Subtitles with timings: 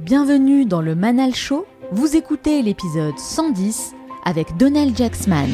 [0.00, 1.66] Bienvenue dans le Manal Show.
[1.92, 3.92] Vous écoutez l'épisode 110
[4.24, 5.50] avec Donald Jacksman.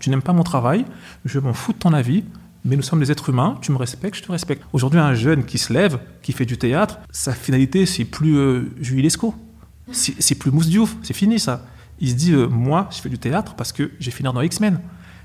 [0.00, 0.86] Tu n'aimes pas mon travail,
[1.26, 2.24] je m'en fous de ton avis,
[2.64, 4.62] mais nous sommes des êtres humains, tu me respectes, je te respecte.
[4.72, 8.74] Aujourd'hui, un jeune qui se lève, qui fait du théâtre, sa finalité, c'est plus euh,
[9.92, 11.66] c'est plus Mousse Diouf, c'est fini ça.
[12.00, 14.80] Il se dit, euh, moi, je fais du théâtre parce que j'ai fini dans X-Men.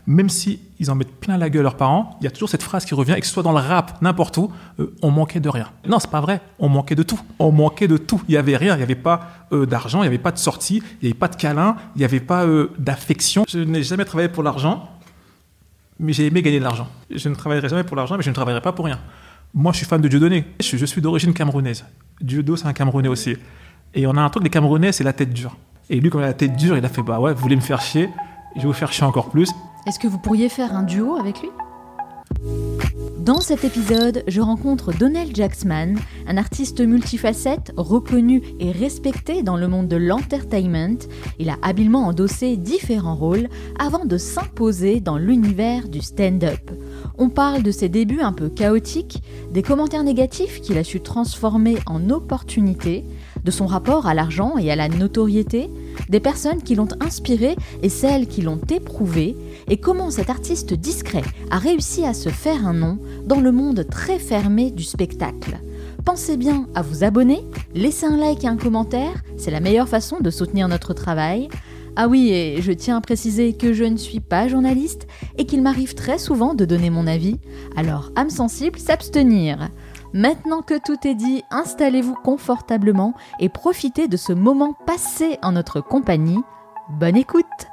[0.08, 2.64] Même si ils en mettent plein la gueule leurs parents, il y a toujours cette
[2.64, 5.40] phrase qui revient, et que ce soit dans le rap, n'importe où, euh, on manquait
[5.40, 5.70] de rien.
[5.88, 7.20] Non, c'est pas vrai, on manquait de tout.
[7.38, 8.22] On manquait de tout.
[8.28, 10.40] Il y avait rien, il n'y avait pas euh, d'argent, il n'y avait pas de
[10.40, 12.45] sortie, il n'y avait pas de câlin, il n'y avait pas
[12.80, 13.45] d'affection.
[13.48, 14.90] Je n'ai jamais travaillé pour l'argent,
[16.00, 16.88] mais j'ai aimé gagner de l'argent.
[17.12, 19.00] Je ne travaillerai jamais pour l'argent, mais je ne travaillerai pas pour rien.
[19.53, 20.45] Moi, je suis fan de Dieudonné.
[20.59, 21.86] Je, je suis d'origine camerounaise.
[22.22, 23.36] Dieudo, c'est un Camerounais aussi.
[23.94, 25.58] Et on a un truc, les Camerounais, c'est la tête dure.
[25.90, 27.55] Et lui, quand il a la tête dure, il a fait, bah ouais, vous voulez
[27.55, 28.09] me faire chier,
[28.55, 29.49] je vais vous faire chier encore plus.
[29.88, 31.50] Est-ce que vous pourriez faire un duo avec lui?
[33.19, 39.67] Dans cet épisode, je rencontre Donald Jacksman, un artiste multifacette, reconnu et respecté dans le
[39.67, 40.97] monde de l'entertainment.
[41.38, 43.47] Il a habilement endossé différents rôles
[43.78, 46.72] avant de s'imposer dans l'univers du stand-up.
[47.19, 51.78] On parle de ses débuts un peu chaotiques, des commentaires négatifs qu'il a su transformer
[51.86, 53.06] en opportunités,
[53.44, 55.70] de son rapport à l'argent et à la notoriété,
[56.10, 59.36] des personnes qui l'ont inspiré et celles qui l'ont éprouvé,
[59.68, 63.86] et comment cet artiste discret a réussi à se faire un nom dans le monde
[63.90, 65.59] très fermé du spectacle.
[66.06, 67.42] Pensez bien à vous abonner,
[67.76, 71.48] laisser un like et un commentaire, c'est la meilleure façon de soutenir notre travail.
[71.96, 75.62] Ah oui, et je tiens à préciser que je ne suis pas journaliste et qu'il
[75.62, 77.38] m'arrive très souvent de donner mon avis,
[77.76, 79.70] alors âme sensible, s'abstenir.
[80.14, 85.80] Maintenant que tout est dit, installez-vous confortablement et profitez de ce moment passé en notre
[85.80, 86.40] compagnie.
[86.90, 87.70] Bonne écoute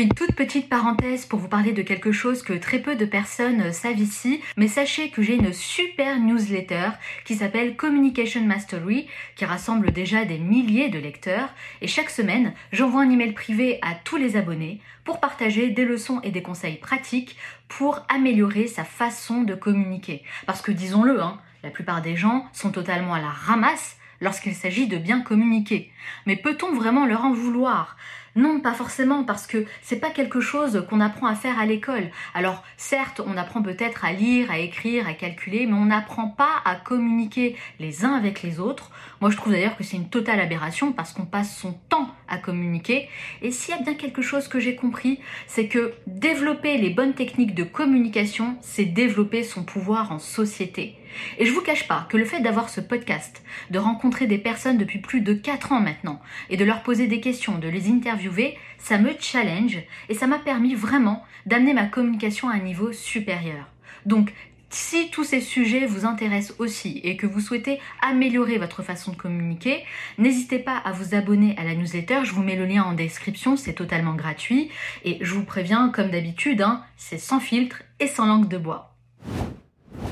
[0.00, 3.70] une toute petite parenthèse pour vous parler de quelque chose que très peu de personnes
[3.70, 6.92] savent ici, mais sachez que j'ai une super newsletter
[7.26, 11.50] qui s'appelle Communication Mastery, qui rassemble déjà des milliers de lecteurs,
[11.82, 16.20] et chaque semaine, j'envoie un email privé à tous les abonnés pour partager des leçons
[16.22, 17.36] et des conseils pratiques
[17.68, 20.22] pour améliorer sa façon de communiquer.
[20.46, 24.86] Parce que disons-le, hein, la plupart des gens sont totalement à la ramasse lorsqu'il s'agit
[24.86, 25.92] de bien communiquer.
[26.26, 27.96] Mais peut-on vraiment leur en vouloir?
[28.36, 32.10] Non, pas forcément, parce que c'est pas quelque chose qu'on apprend à faire à l'école.
[32.34, 36.60] Alors, certes, on apprend peut-être à lire, à écrire, à calculer, mais on n'apprend pas
[36.64, 38.90] à communiquer les uns avec les autres.
[39.20, 42.38] Moi, je trouve d'ailleurs que c'est une totale aberration parce qu'on passe son temps à
[42.38, 43.08] communiquer.
[43.42, 47.14] Et s'il y a bien quelque chose que j'ai compris, c'est que développer les bonnes
[47.14, 50.99] techniques de communication, c'est développer son pouvoir en société.
[51.38, 54.78] Et je vous cache pas que le fait d'avoir ce podcast, de rencontrer des personnes
[54.78, 58.56] depuis plus de 4 ans maintenant, et de leur poser des questions, de les interviewer,
[58.78, 59.78] ça me challenge
[60.08, 63.66] et ça m'a permis vraiment d'amener ma communication à un niveau supérieur.
[64.06, 64.32] Donc,
[64.70, 69.16] si tous ces sujets vous intéressent aussi et que vous souhaitez améliorer votre façon de
[69.16, 69.84] communiquer,
[70.16, 72.20] n'hésitez pas à vous abonner à la newsletter.
[72.22, 74.70] Je vous mets le lien en description, c'est totalement gratuit.
[75.04, 78.94] Et je vous préviens, comme d'habitude, hein, c'est sans filtre et sans langue de bois.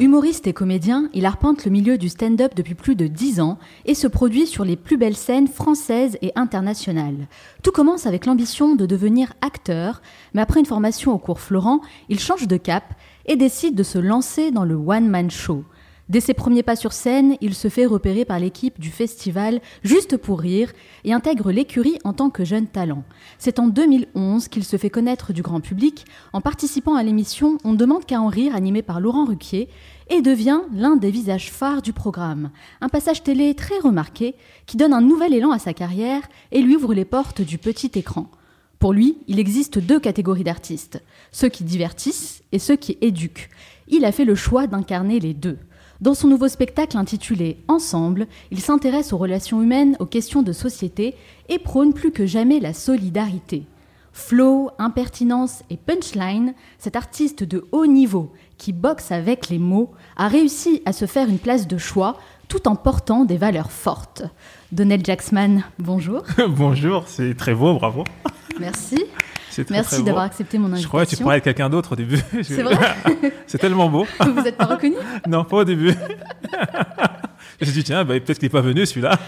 [0.00, 3.94] Humoriste et comédien, il arpente le milieu du stand-up depuis plus de 10 ans et
[3.94, 7.26] se produit sur les plus belles scènes françaises et internationales.
[7.64, 10.00] Tout commence avec l'ambition de devenir acteur,
[10.34, 12.94] mais après une formation au cours Florent, il change de cap
[13.26, 15.64] et décide de se lancer dans le one-man show.
[16.08, 20.16] Dès ses premiers pas sur scène, il se fait repérer par l'équipe du festival Juste
[20.16, 20.72] pour rire
[21.04, 23.04] et intègre l'écurie en tant que jeune talent.
[23.38, 27.74] C'est en 2011 qu'il se fait connaître du grand public en participant à l'émission On
[27.74, 29.68] demande qu'à en rire animée par Laurent Ruquier
[30.08, 32.52] et devient l'un des visages phares du programme.
[32.80, 36.74] Un passage télé très remarqué qui donne un nouvel élan à sa carrière et lui
[36.74, 38.30] ouvre les portes du petit écran.
[38.78, 41.02] Pour lui, il existe deux catégories d'artistes,
[41.32, 43.50] ceux qui divertissent et ceux qui éduquent.
[43.88, 45.58] Il a fait le choix d'incarner les deux.
[46.00, 51.16] Dans son nouveau spectacle intitulé Ensemble, il s'intéresse aux relations humaines, aux questions de société
[51.48, 53.64] et prône plus que jamais la solidarité.
[54.12, 60.28] Flow, impertinence et punchline, cet artiste de haut niveau qui boxe avec les mots a
[60.28, 62.16] réussi à se faire une place de choix
[62.46, 64.22] tout en portant des valeurs fortes.
[64.70, 66.22] Donald Jacksman, bonjour.
[66.48, 68.04] Bonjour, c'est très beau, bravo.
[68.60, 69.04] Merci.
[69.50, 70.82] Très, Merci d'avoir accepté mon invitation.
[70.82, 72.20] Je croyais que tu parlais avec quelqu'un d'autre au début.
[72.42, 72.76] C'est vrai
[73.46, 74.06] C'est tellement beau.
[74.20, 74.96] Vous n'êtes pas reconnu
[75.26, 75.92] Non, pas au début.
[77.60, 79.18] Je me suis dit, tiens, bah, peut-être qu'il n'est pas venu celui-là.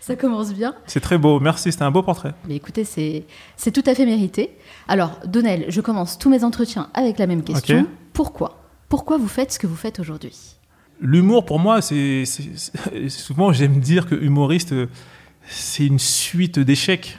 [0.00, 0.74] Ça commence bien.
[0.86, 2.32] C'est très beau, merci, c'était un beau portrait.
[2.48, 4.50] Mais écoutez, c'est tout à fait mérité.
[4.88, 7.86] Alors, Donnel, je commence tous mes entretiens avec la même question.
[8.12, 8.60] Pourquoi?
[8.88, 10.56] Pourquoi vous faites ce que vous faites aujourd'hui?
[11.00, 12.24] L'humour, pour moi, c'est
[13.08, 14.74] souvent j'aime dire que humoriste,
[15.46, 17.18] c'est une suite d'échecs.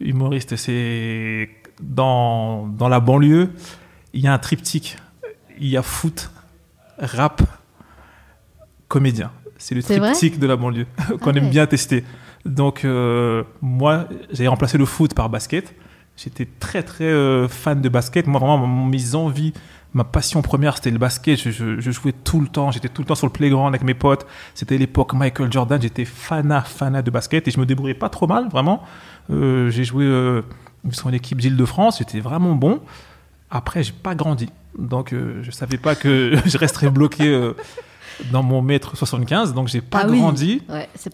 [0.00, 1.48] Humoriste, c'est
[1.80, 3.50] dans, dans la banlieue,
[4.12, 4.96] il y a un triptyque.
[5.58, 6.30] Il y a foot,
[6.98, 7.42] rap,
[8.88, 9.30] comédien.
[9.56, 10.86] C'est le triptyque de la banlieue
[11.20, 12.04] qu'on ah aime bien tester.
[12.44, 15.74] Donc euh, moi, j'ai remplacé le foot par basket.
[16.16, 18.26] J'étais très très euh, fan de basket.
[18.26, 19.52] Moi vraiment, mes envies,
[19.94, 21.38] ma passion première, c'était le basket.
[21.38, 22.70] Je, jouais tout le temps.
[22.70, 24.26] J'étais tout le temps sur le playground avec mes potes.
[24.54, 25.80] C'était l'époque Michael Jordan.
[25.80, 28.82] J'étais fanat fanat de basket et je me débrouillais pas trop mal vraiment.
[29.30, 30.04] Euh, j'ai joué
[30.90, 31.98] sur une équipe d'Île-de-France.
[31.98, 32.80] J'étais vraiment bon.
[33.50, 34.50] Après, j'ai pas grandi.
[34.78, 37.52] Donc je savais pas que je resterais bloqué
[38.30, 40.62] dans mon mètre 75, donc j'ai pas ah grandi.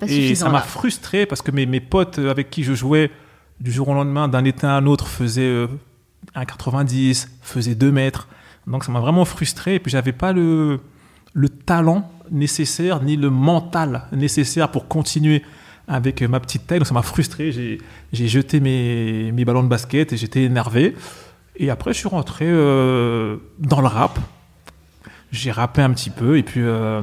[0.07, 3.11] et ça m'a frustré parce que mes, mes potes avec qui je jouais
[3.61, 5.67] du jour au lendemain, d'un été à un autre, faisaient
[6.35, 8.29] 1,90, euh, faisaient 2 mètres.
[8.71, 9.77] Donc ça m'a vraiment frustré.
[9.77, 10.81] Et puis j'avais pas le,
[11.33, 15.43] le talent nécessaire ni le mental nécessaire pour continuer
[15.89, 16.79] avec ma petite taille.
[16.79, 17.53] Donc ça m'a frustré.
[17.53, 20.97] J'ai jeté mes, mes, ballons de basket et j'étais énervé.
[21.57, 24.19] Et après, je suis rentré euh, dans le rap
[25.33, 27.03] j'ai rappé un petit peu et puis euh,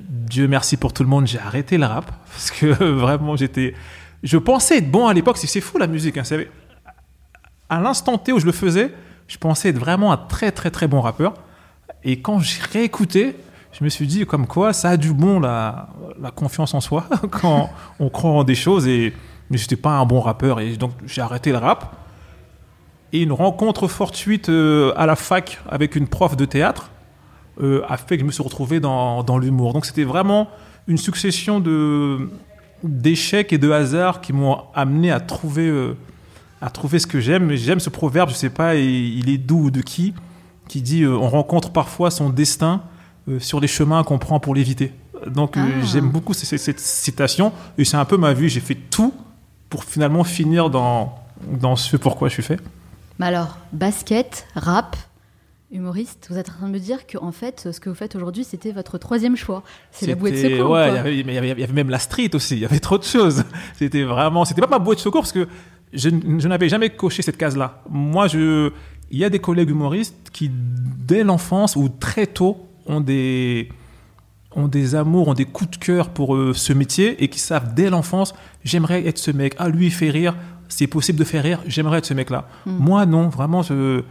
[0.00, 3.74] Dieu merci pour tout le monde, j'ai arrêté le rap parce que vraiment j'étais,
[4.22, 5.38] je pensais être bon à l'époque.
[5.38, 6.18] C'est fou la musique.
[6.18, 6.22] Hein,
[7.68, 8.92] à l'instant T où je le faisais,
[9.32, 11.32] je pensais être vraiment un très très très bon rappeur.
[12.04, 13.34] Et quand j'ai réécouté,
[13.72, 15.88] je me suis dit comme quoi ça a du bon la,
[16.34, 19.14] confiance en soi quand on croit en des choses et
[19.48, 21.96] mais j'étais pas un bon rappeur et donc j'ai arrêté le rap.
[23.14, 26.90] Et une rencontre fortuite euh, à la fac avec une prof de théâtre
[27.62, 29.72] euh, a fait que je me suis retrouvé dans, dans l'humour.
[29.72, 30.48] Donc c'était vraiment
[30.88, 32.28] une succession de
[32.84, 35.96] d'échecs et de hasards qui m'ont amené à trouver euh,
[36.62, 37.54] à trouver ce que j'aime.
[37.54, 40.14] J'aime ce proverbe, je sais pas, il est d'où ou de qui,
[40.68, 42.82] qui dit euh, on rencontre parfois son destin
[43.38, 44.92] sur les chemins qu'on prend pour l'éviter.
[45.26, 45.66] Donc ah.
[45.84, 48.48] j'aime beaucoup cette, cette, citation et c'est un peu ma vie.
[48.48, 49.12] J'ai fait tout
[49.68, 51.14] pour finalement finir dans
[51.46, 52.60] dans ce pourquoi je suis fait.
[53.18, 54.96] Mais alors, basket, rap,
[55.70, 58.14] humoriste, vous êtes en train de me dire que en fait, ce que vous faites
[58.14, 59.62] aujourd'hui, c'était votre troisième choix.
[59.90, 60.70] C'est la bouée de secours.
[60.70, 62.56] Ouais, il y, avait même la street aussi.
[62.56, 63.44] Il y avait trop de choses.
[63.76, 65.48] C'était vraiment, c'était pas ma bouée de secours parce que
[65.92, 66.08] je,
[66.48, 67.82] n'avais jamais coché cette case-là.
[67.90, 68.70] Moi, je,
[69.10, 73.68] il y a des collègues humoristes qui, dès l'enfance ou très tôt, ont des
[74.54, 77.72] ont des amours, ont des coups de cœur pour euh, ce métier et qui savent
[77.72, 78.34] dès l'enfance,
[78.64, 79.54] j'aimerais être ce mec.
[79.56, 80.36] Ah, lui, il fait rire.
[80.68, 81.60] C'est possible de faire rire.
[81.66, 82.46] J'aimerais être ce mec-là.
[82.66, 82.76] Hmm.
[82.76, 84.02] Moi, non, vraiment, je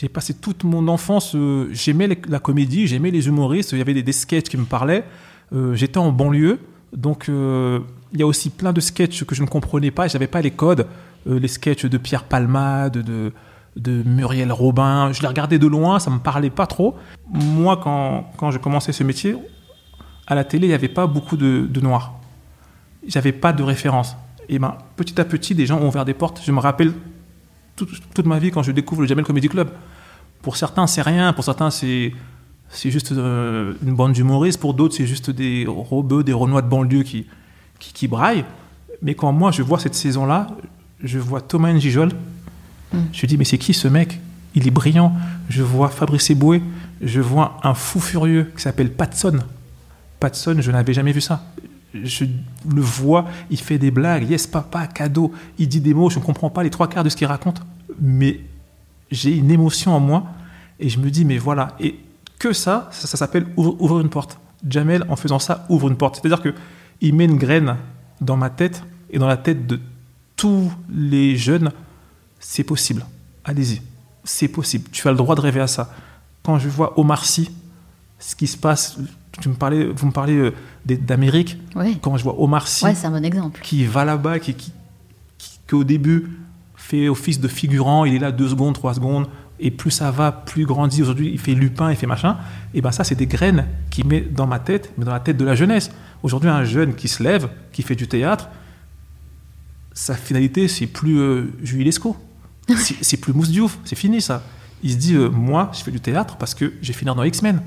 [0.00, 3.92] j'ai passé toute mon enfance, euh, j'aimais la comédie, j'aimais les humoristes, il y avait
[3.92, 5.04] des, des sketchs qui me parlaient.
[5.52, 6.58] Euh, j'étais en banlieue,
[6.96, 7.80] donc euh,
[8.12, 10.40] il y a aussi plein de sketchs que je ne comprenais pas, je n'avais pas
[10.40, 10.86] les codes.
[11.26, 13.32] Les sketchs de Pierre Palmade, de,
[13.76, 16.96] de Muriel Robin, je les regardais de loin, ça ne me parlait pas trop.
[17.28, 19.36] Moi, quand, quand je commençais ce métier,
[20.26, 22.14] à la télé, il n'y avait pas beaucoup de, de noirs.
[23.06, 24.16] J'avais pas de référence.
[24.48, 26.40] Et ben, petit à petit, des gens ont ouvert des portes.
[26.44, 26.92] Je me rappelle
[27.76, 29.70] toute, ma vie quand je découvre le Jamel Comedy Club.
[30.42, 31.32] Pour certains, c'est rien.
[31.32, 32.12] Pour certains, c'est
[32.68, 34.60] c'est juste euh, une bande d'humoristes.
[34.60, 37.26] Pour d'autres, c'est juste des robeux, des renois de banlieue qui,
[37.78, 38.44] qui, braillent.
[39.02, 40.48] Mais quand moi, je vois cette saison-là,
[41.02, 42.10] je vois Thomas Njijol.
[42.92, 42.98] Mm.
[43.12, 44.20] Je dis, mais c'est qui ce mec?
[44.54, 45.14] Il est brillant.
[45.48, 46.62] Je vois Fabrice Eboué.
[47.00, 49.38] Je vois un fou furieux qui s'appelle Patson.
[50.18, 51.44] Patson, je n'avais jamais vu ça.
[52.04, 52.24] Je
[52.72, 56.24] le vois, il fait des blagues, yes papa, cadeau, il dit des mots, je ne
[56.24, 57.62] comprends pas les trois quarts de ce qu'il raconte
[58.00, 58.40] mais
[59.10, 60.24] j'ai une émotion en moi
[60.78, 61.76] et je me dis, mais voilà.
[61.78, 61.96] Et
[62.38, 64.38] que ça, ça, s'appelle ouvrir une porte.
[64.66, 66.16] Jamel, en faisant ça, ouvre une porte.
[66.16, 67.76] C'est-à-dire qu'il met une graine
[68.20, 69.78] dans ma tête et dans la tête de
[70.40, 71.70] tous les jeunes.
[72.38, 73.04] C'est possible.
[73.44, 73.82] Allez-y.
[74.24, 74.88] C'est possible.
[74.90, 75.92] Tu as le droit de rêver à ça.
[76.42, 77.50] Quand je vois Omar Sy,
[78.18, 78.96] ce qui se passe,
[79.38, 80.54] tu me parlais, vous me parlez euh,
[80.86, 81.58] d'Amérique.
[82.00, 83.60] Quand je vois Omar Sy, ouais, un bon exemple.
[83.62, 84.72] qui va là-bas, qui, qui,
[85.36, 86.30] qui, au début
[86.74, 89.28] fait office de figurant, il est là deux secondes, trois secondes,
[89.58, 91.02] et plus ça va, plus grandit.
[91.02, 92.38] Aujourd'hui, il fait Lupin, il fait machin.
[92.72, 95.36] Et ben ça, c'est des graines qu'il met dans ma tête, mais dans la tête
[95.36, 95.90] de la jeunesse.
[96.22, 98.48] Aujourd'hui, un jeune qui se lève, qui fait du théâtre,
[100.00, 102.16] sa finalité, c'est plus euh, Jules Lescaut.
[103.02, 104.42] C'est plus Mousse Diouf, c'est fini ça.
[104.82, 107.60] Il se dit, euh, moi, je fais du théâtre parce que j'ai fini dans X-Men.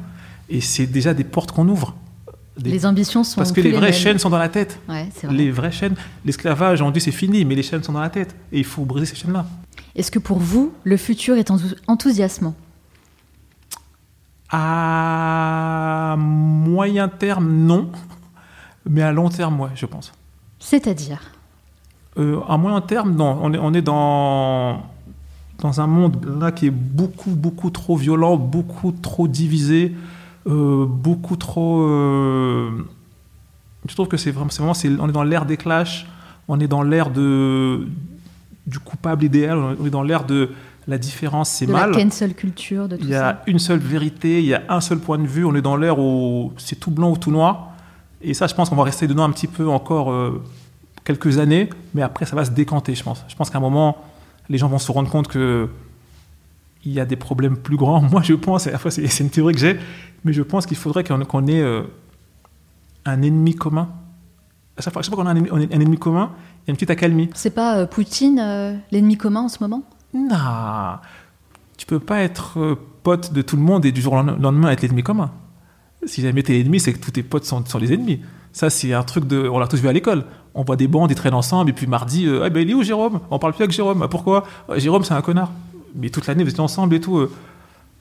[0.50, 1.94] Et c'est déjà des portes qu'on ouvre.
[2.58, 4.80] Les ambitions sont Parce que les vraies chaînes sont dans la tête.
[4.88, 5.10] vrai.
[5.30, 5.96] Les vraies chaînes.
[6.26, 8.34] L'esclavage, on dit c'est fini, mais les chaînes sont dans la tête.
[8.52, 9.46] Et il faut briser ces chaînes-là.
[9.96, 11.52] Est-ce que pour vous, le futur est
[11.88, 12.56] enthousiasmant?
[14.50, 17.92] À moyen terme, non.
[18.90, 20.14] Mais à long terme, ouais, je pense.
[20.60, 21.33] C'est-à-dire?
[22.18, 23.40] Euh, À moyen terme, non.
[23.42, 24.82] On est, on est dans,
[25.60, 29.94] dans un monde là qui est beaucoup, beaucoup trop violent, beaucoup trop divisé.
[30.48, 31.84] euh, beaucoup trop.
[31.84, 32.70] euh,
[33.88, 36.06] je trouve que c'est vraiment, vraiment c'est- on est dans l'ère des clashs,
[36.48, 37.88] on est dans l'ère de
[38.68, 40.50] du coupable idéal, on est dans l'ère de
[40.88, 41.92] la différence, c'est mal.
[41.92, 43.42] la cancel culture, de tout Il y a ça.
[43.48, 45.44] une seule vérité, il y a un seul point de vue.
[45.46, 47.72] On est dans l'ère où c'est tout blanc ou tout noir.
[48.22, 50.42] Et ça, je pense qu'on va rester dedans un petit peu encore euh,
[51.04, 53.24] quelques années, mais après, ça va se décanter, je pense.
[53.28, 53.98] Je pense qu'à un moment,
[54.50, 55.70] les gens vont se rendre compte que
[56.86, 58.02] il y a des problèmes plus grands.
[58.12, 59.80] Moi, je pense, à la fois, c'est une théorie que j'ai,
[60.24, 61.84] mais je pense qu'il faudrait qu'on ait euh,
[63.06, 63.90] un ennemi commun.
[64.78, 66.76] À chaque fois, fois qu'on a un ennemi, un ennemi commun, il y a une
[66.76, 67.30] petite accalmie.
[67.36, 69.84] C'est pas euh, Poutine euh, l'ennemi commun en ce moment?
[70.14, 71.00] Non,
[71.78, 74.84] tu peux pas être pote de tout le monde et du jour au lendemain être
[74.84, 75.32] l'ennemi commun.
[76.06, 78.22] Si jamais t'es l'ennemi, c'est que tous tes potes sont, sont les ennemis.
[78.52, 79.50] Ça, c'est un truc de.
[79.50, 80.26] On l'a tous vu à l'école.
[80.56, 82.74] On voit des bandes, ils traînent ensemble, et puis mardi, euh, ah ben il est
[82.74, 83.20] où Jérôme?
[83.32, 84.02] On parle plus avec Jérôme.
[84.04, 84.44] Ah, pourquoi?
[84.70, 85.52] Ah, Jérôme, c'est un connard.
[85.96, 87.18] Mais toute l'année, vous étiez ensemble et tout.
[87.18, 87.32] euh.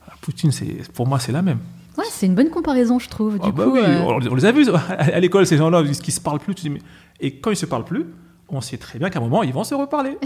[0.07, 1.59] Ah, Poutine, c'est, pour moi, c'est la même.
[1.97, 3.33] Ouais, c'est une bonne comparaison, je trouve.
[3.35, 6.11] Du Ah bah coup, oui, euh, on, les a vus à l'école, ces gens-là, qui
[6.11, 6.55] se parlent plus.
[6.55, 6.81] Tu dis, mais...
[7.19, 8.05] Et quand ils se parlent plus,
[8.49, 10.17] on sait très bien qu'à un moment, ils vont se reparler.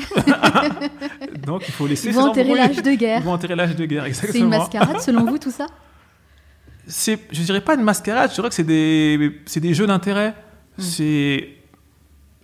[1.46, 3.20] Donc il faut laisser ils ces vont enterrer l'âge de guerre.
[3.22, 4.34] Ils vont enterrer l'âge de guerre, exactement.
[4.34, 5.68] C'est une mascarade selon vous, tout ça?
[6.88, 10.36] C'est, je dirais pas une mascarade, je dirais que c'est des, c'est des jeux d'intérêt.
[10.78, 10.82] Mm.
[10.82, 11.48] C'est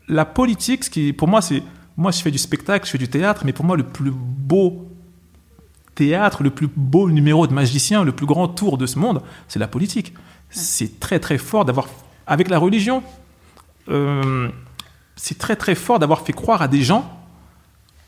[0.07, 1.63] la politique, ce qui, pour moi, c'est,
[1.97, 4.87] moi, je fais du spectacle, je fais du théâtre, mais pour moi, le plus beau
[5.95, 9.59] théâtre, le plus beau numéro de magicien, le plus grand tour de ce monde, c'est
[9.59, 10.13] la politique.
[10.49, 11.87] C'est très très fort d'avoir,
[12.27, 13.03] avec la religion,
[13.89, 14.49] euh,
[15.15, 17.19] c'est très très fort d'avoir fait croire à des gens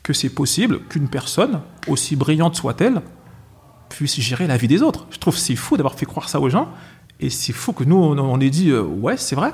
[0.02, 3.02] que c'est possible qu'une personne, aussi brillante soit-elle,
[3.88, 5.06] puisse gérer la vie des autres.
[5.10, 6.68] Je trouve c'est fou d'avoir fait croire ça aux gens,
[7.18, 9.52] et c'est fou que nous, on, on ait dit, euh, ouais, c'est vrai,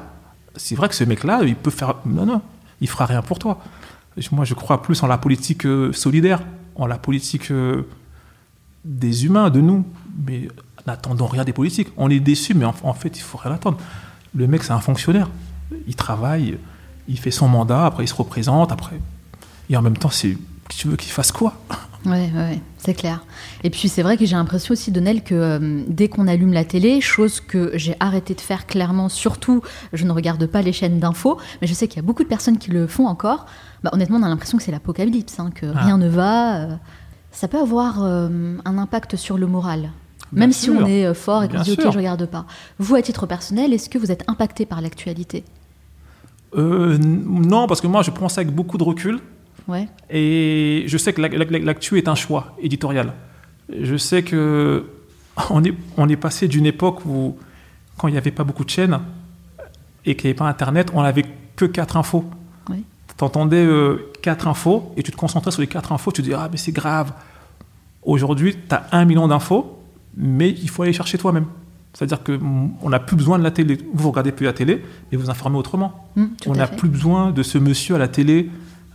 [0.56, 1.96] c'est vrai que ce mec-là, il peut faire...
[2.06, 2.42] Non, non,
[2.80, 3.58] il fera rien pour toi.
[4.30, 6.42] Moi, je crois plus en la politique euh, solidaire,
[6.74, 7.86] en la politique euh,
[8.84, 9.86] des humains, de nous,
[10.26, 10.48] mais
[10.86, 11.88] n'attendons rien des politiques.
[11.96, 13.78] On est déçus, mais en, fait, il faut rien attendre.
[14.34, 15.28] Le mec, c'est un fonctionnaire.
[15.86, 16.58] Il travaille,
[17.08, 19.00] il fait son mandat, après il se représente, après...
[19.70, 20.36] Et en même temps, c'est...
[20.68, 21.54] Tu veux qu'il fasse quoi
[22.04, 23.24] Ouais, ouais, c'est clair.
[23.62, 26.64] Et puis c'est vrai que j'ai l'impression aussi, Donnel, que euh, dès qu'on allume la
[26.64, 30.98] télé, chose que j'ai arrêté de faire clairement, surtout, je ne regarde pas les chaînes
[30.98, 33.46] d'infos, mais je sais qu'il y a beaucoup de personnes qui le font encore.
[33.84, 35.84] Bah, honnêtement, on a l'impression que c'est l'apocalypse, hein, que Ah.
[35.84, 36.56] rien ne va.
[36.56, 36.74] euh,
[37.30, 39.90] ça peut avoir euh, un impact sur le moral.
[40.32, 42.46] Même si on est fort et qu'on dit ok, je regarde pas.
[42.80, 45.44] Vous, à titre personnel, est-ce que vous êtes impacté par l'actualité?
[46.56, 49.20] Non, parce que moi, je prends ça avec beaucoup de recul.
[49.68, 49.88] Ouais.
[50.10, 53.12] Et je sais que la- la- la- l'actu est un choix éditorial.
[53.80, 54.84] Je sais que
[55.50, 57.36] on est, on est passé d'une époque où,
[57.98, 58.98] quand il n'y avait pas beaucoup de chaînes
[60.04, 61.24] et qu'il n'y avait pas Internet, on n'avait
[61.56, 62.24] que quatre infos.
[62.70, 62.84] Oui.
[63.16, 63.66] Tu entendais
[64.22, 66.56] quatre infos et tu te concentrais sur les quatre infos, tu te dis Ah, mais
[66.58, 67.12] c'est grave.
[68.02, 69.78] Aujourd'hui, tu as un million d'infos,
[70.16, 71.46] mais il faut aller chercher toi-même.
[71.92, 73.76] C'est-à-dire qu'on n'a plus besoin de la télé.
[73.76, 76.08] Vous, vous regardez plus la télé, mais vous informez autrement.
[76.16, 78.48] Tout On n'a plus besoin de ce monsieur à la télé,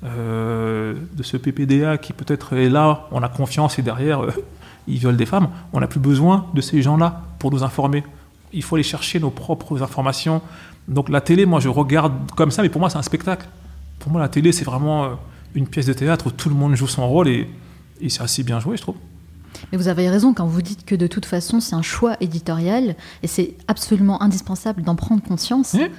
[0.03, 4.31] euh, de ce PPDA qui peut-être est là, on a confiance et derrière, euh,
[4.87, 5.49] il viole des femmes.
[5.73, 8.03] On n'a plus besoin de ces gens-là pour nous informer.
[8.53, 10.41] Il faut aller chercher nos propres informations.
[10.87, 13.47] Donc la télé, moi je regarde comme ça, mais pour moi c'est un spectacle.
[13.99, 15.09] Pour moi la télé c'est vraiment euh,
[15.55, 17.49] une pièce de théâtre où tout le monde joue son rôle et,
[17.99, 18.95] et c'est assez bien joué je trouve.
[19.71, 22.95] Mais vous avez raison quand vous dites que de toute façon c'est un choix éditorial
[23.23, 25.89] et c'est absolument indispensable d'en prendre conscience Oui.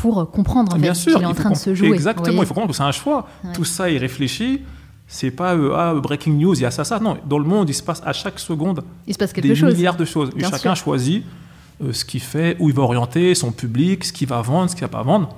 [0.00, 1.88] Pour comprendre en Bien fait, ce sûr, qu'il est en train de se jouer.
[1.88, 3.28] Exactement, il faut comprendre que c'est un choix.
[3.44, 3.52] Ouais.
[3.52, 4.60] Tout ça est réfléchi.
[5.12, 7.00] C'est pas euh, ah, breaking news, il y a ça, ça.
[7.00, 9.56] Non, dans le monde, il se passe à chaque seconde Il se passe quelque des
[9.56, 9.74] chose.
[9.74, 10.30] milliards de choses.
[10.30, 10.84] Bien chacun sûr.
[10.84, 11.24] choisit
[11.82, 14.76] euh, ce qu'il fait, où il va orienter son public, ce qu'il va vendre, ce
[14.76, 15.30] qu'il va pas vendre.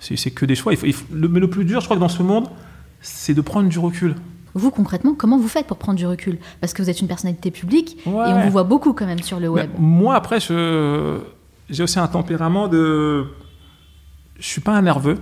[0.00, 0.72] C'est c'est que des choix.
[0.72, 2.48] Il faut- il faut- le, mais le plus dur, je crois que dans ce monde,
[3.00, 4.16] c'est de prendre du recul.
[4.54, 6.38] Vous concrètement, comment vous faites pour prendre du recul?
[6.60, 8.28] Parce que vous êtes une personnalité publique Ouais.
[8.28, 9.70] et on vous voit beaucoup quand même sur le Mais web.
[9.78, 11.18] moi, après, je-
[11.70, 13.24] j'ai aussi un tempérament de.
[14.42, 15.20] Je suis pas un nerveux,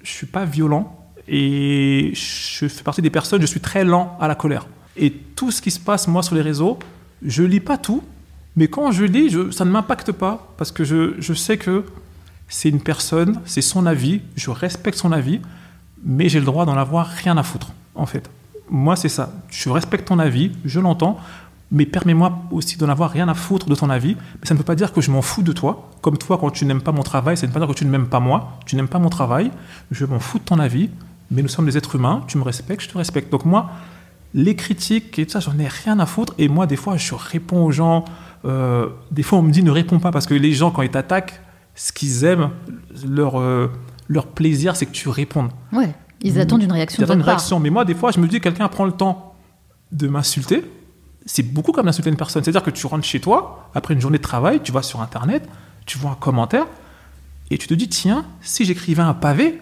[0.00, 0.96] je suis pas violent,
[1.26, 4.68] et je fais partie des personnes, je suis très lent à la colère.
[4.96, 6.78] Et tout ce qui se passe, moi, sur les réseaux,
[7.20, 8.04] je lis pas tout,
[8.54, 11.84] mais quand je lis, ça ne m'impacte pas, parce que je, je sais que
[12.48, 15.40] c'est une personne, c'est son avis, je respecte son avis,
[16.04, 18.30] mais j'ai le droit d'en avoir rien à foutre, en fait.
[18.68, 19.32] Moi, c'est ça.
[19.50, 21.18] Je respecte ton avis, je l'entends,
[21.72, 24.16] mais permets-moi aussi d'en avoir rien à foutre de ton avis.
[24.40, 25.88] Mais ça ne veut pas dire que je m'en fous de toi.
[26.02, 27.84] Comme toi, quand tu n'aimes pas mon travail, ça ne veut pas dire que tu
[27.84, 28.58] ne m'aimes pas moi.
[28.66, 29.50] Tu n'aimes pas mon travail.
[29.90, 30.90] Je m'en fous de ton avis.
[31.30, 32.24] Mais nous sommes des êtres humains.
[32.26, 33.30] Tu me respectes, je te respecte.
[33.30, 33.70] Donc moi,
[34.34, 36.34] les critiques et tout ça, j'en ai rien à foutre.
[36.38, 38.04] Et moi, des fois, je réponds aux gens.
[38.44, 40.90] euh, des fois, on me dit ne réponds pas parce que les gens, quand ils
[40.90, 41.40] t'attaquent,
[41.76, 42.50] ce qu'ils aiment,
[43.06, 43.68] leur, euh,
[44.08, 45.50] leur plaisir, c'est que tu répondes.
[45.72, 45.94] Ouais.
[46.22, 47.28] Ils attendent une réaction Il y de a une part.
[47.28, 47.60] réaction.
[47.60, 49.34] Mais moi, des fois, je me dis, quelqu'un prend le temps
[49.92, 50.64] de m'insulter.
[51.26, 52.42] C'est beaucoup comme d'insulter une personne.
[52.42, 55.48] C'est-à-dire que tu rentres chez toi, après une journée de travail, tu vas sur Internet,
[55.86, 56.66] tu vois un commentaire,
[57.50, 59.60] et tu te dis, tiens, si j'écrivais un pavé,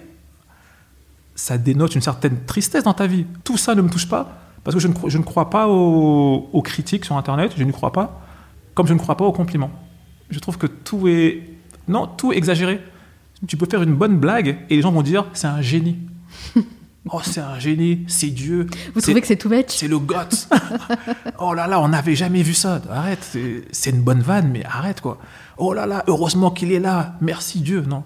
[1.35, 3.27] ça dénote une certaine tristesse dans ta vie.
[3.45, 6.49] Tout ça ne me touche pas, parce que je ne, je ne crois pas aux,
[6.53, 8.21] aux critiques sur Internet, je ne crois pas,
[8.75, 9.71] comme je ne crois pas aux compliments.
[10.31, 11.43] Je trouve que tout est...
[11.88, 12.83] Non, tout est exagéré.
[13.47, 15.99] Tu peux faire une bonne blague, et les gens vont dire, c'est un génie.
[17.12, 18.67] oh, c'est un génie, c'est Dieu.
[18.95, 20.49] Vous trouvez que c'est tout bête c'est le GOTS.
[21.38, 22.81] oh là là, on n'avait jamais vu ça.
[22.91, 23.21] Arrête,
[23.73, 25.19] c'est- une bonne vanne, mais arrête quoi.
[25.57, 27.17] Oh là là, heureusement qu'il est là.
[27.21, 27.85] Merci Dieu.
[27.88, 28.05] Non,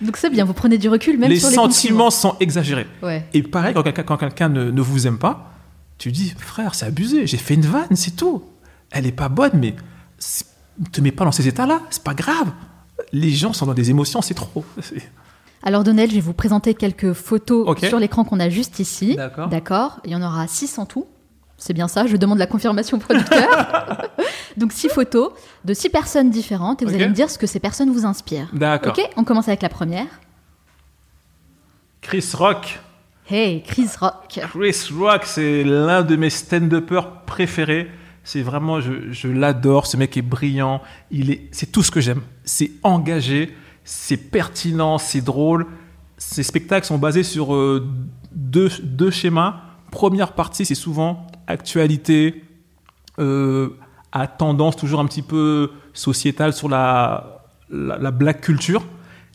[0.00, 2.86] Donc c'est bien, vous prenez du recul même les sur les sentiments sont exagérés.
[3.02, 3.26] Ouais.
[3.34, 5.52] Et pareil, quand quelqu'un ne, ne vous aime pas,
[5.98, 7.26] tu dis, frère, c'est abusé.
[7.26, 8.42] J'ai fait une vanne, c'est tout.
[8.90, 9.74] Elle est pas bonne, mais
[10.78, 11.80] ne te mets pas dans ces états-là.
[11.90, 12.52] C'est pas grave.
[13.12, 14.64] Les gens sont dans des émotions, c'est trop.
[15.66, 19.16] Alors Donnel, je vais vous présenter quelques photos sur l'écran qu'on a juste ici.
[19.16, 19.48] D'accord.
[19.48, 20.00] D'accord.
[20.04, 21.06] Il y en aura six en tout.
[21.58, 24.06] C'est bien ça, je demande la confirmation au producteur.
[24.56, 25.32] Donc six photos
[25.64, 28.48] de six personnes différentes et vous allez me dire ce que ces personnes vous inspirent.
[28.52, 28.94] D'accord.
[28.96, 30.06] Ok, on commence avec la première.
[32.00, 32.78] Chris Rock.
[33.28, 34.38] Hey, Chris Rock.
[34.52, 37.90] Chris Rock, c'est l'un de mes stand-uppers préférés.
[38.22, 39.88] C'est vraiment, je, je l'adore.
[39.88, 40.80] Ce mec est brillant.
[41.10, 42.22] Il est, c'est tout ce que j'aime.
[42.44, 43.52] C'est engagé,
[43.86, 45.66] c'est pertinent, c'est drôle.
[46.18, 47.86] Ses spectacles sont basés sur euh,
[48.32, 49.60] deux, deux schémas.
[49.90, 52.44] Première partie, c'est souvent actualité,
[53.18, 53.70] euh,
[54.12, 58.84] à tendance toujours un petit peu sociétale sur la, la, la black culture.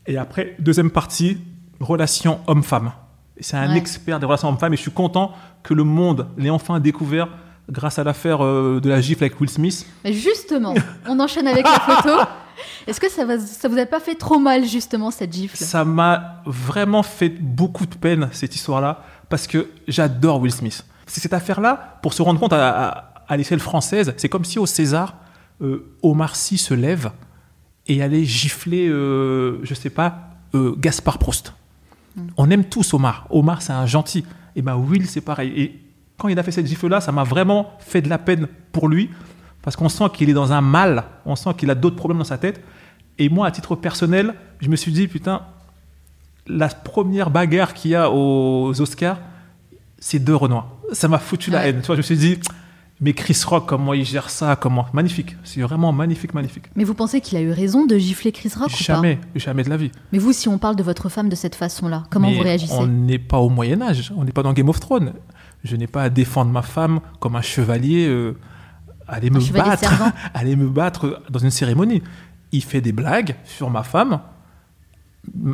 [0.07, 1.37] Et après, deuxième partie,
[1.79, 2.91] relations homme-femme.
[3.39, 3.77] C'est un Ouais.
[3.77, 5.31] expert des relations hommes-femmes et je suis content
[5.63, 7.27] que le monde l'ait enfin découvert
[7.71, 9.85] grâce à l'affaire euh, de la gifle avec Will Smith.
[10.03, 10.73] Mais justement,
[11.07, 12.09] on enchaîne avec la photo.
[12.87, 15.57] Est-ce que ça, va, ça vous a pas fait trop mal justement cette gifle?
[15.57, 20.85] Ça m'a vraiment fait beaucoup de peine, cette histoire-là, parce que j'adore Will Smith.
[21.07, 24.59] C'est cette affaire-là, pour se rendre compte à, à- à l'échelle française, c'est comme si
[24.59, 25.15] au César,
[25.61, 27.11] euh, Omar Sy se lève
[27.87, 30.19] et allait gifler, euh, je sais pas,
[30.53, 31.53] euh, Gaspard Proust.
[32.35, 33.25] On aime tous Omar.
[33.29, 34.25] Omar, c'est un gentil.
[34.57, 35.53] Et ben Will, c'est pareil.
[35.55, 35.79] Et
[36.17, 39.09] quand il a fait cette gifle-là, ça m'a vraiment fait de la peine pour lui,
[39.61, 42.23] parce qu'on sent qu'il est dans un mal, on sent qu'il a d'autres problèmes dans
[42.23, 42.61] sa tête.
[43.17, 45.41] Et moi, à titre personnel, je me suis dit, putain,
[46.47, 49.19] la première bagarre qu'il y a aux Oscars,
[49.99, 50.67] c'est deux Renoir.
[50.91, 51.81] Ça m'a foutu la haine.
[51.81, 52.39] Tu vois, je me suis dit,
[53.03, 55.35] mais Chris Rock, comment il gère ça Comment Magnifique.
[55.43, 56.65] C'est vraiment magnifique, magnifique.
[56.75, 58.77] Mais vous pensez qu'il a eu raison de gifler Chris Rock ou pas?
[58.77, 59.91] Jamais, jamais de la vie.
[60.11, 62.73] Mais vous, si on parle de votre femme de cette façon-là, comment Mais vous réagissez?
[62.73, 65.13] On n'est pas au Moyen Âge, on n'est pas dans Game of Thrones.
[65.63, 68.37] Je n'ai pas à défendre ma femme comme un chevalier, euh,
[69.11, 69.93] aller me battre,
[70.33, 72.01] aller me battre dans une cérémonie.
[72.51, 74.19] Il fait des blagues sur ma femme.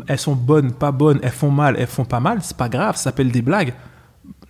[0.07, 2.39] Elles sont bonnes, pas bonnes, elles font mal, elles font pas mal.
[2.41, 3.73] C'est pas grave, ça s'appelle des blagues.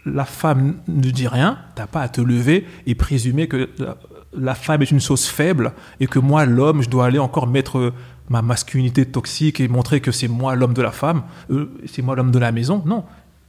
[0.06, 3.98] La femme ne dit rien, t'as pas à te lever et présumer que la,
[4.34, 7.78] la femme est une chose faible et que moi, l'homme, je dois aller encore mettre
[7.78, 7.94] euh,
[8.30, 12.16] ma masculinité toxique et montrer que c'est moi l'homme de la femme, euh, c'est moi
[12.16, 12.84] l'homme de la maison.
[12.86, 13.04] Non.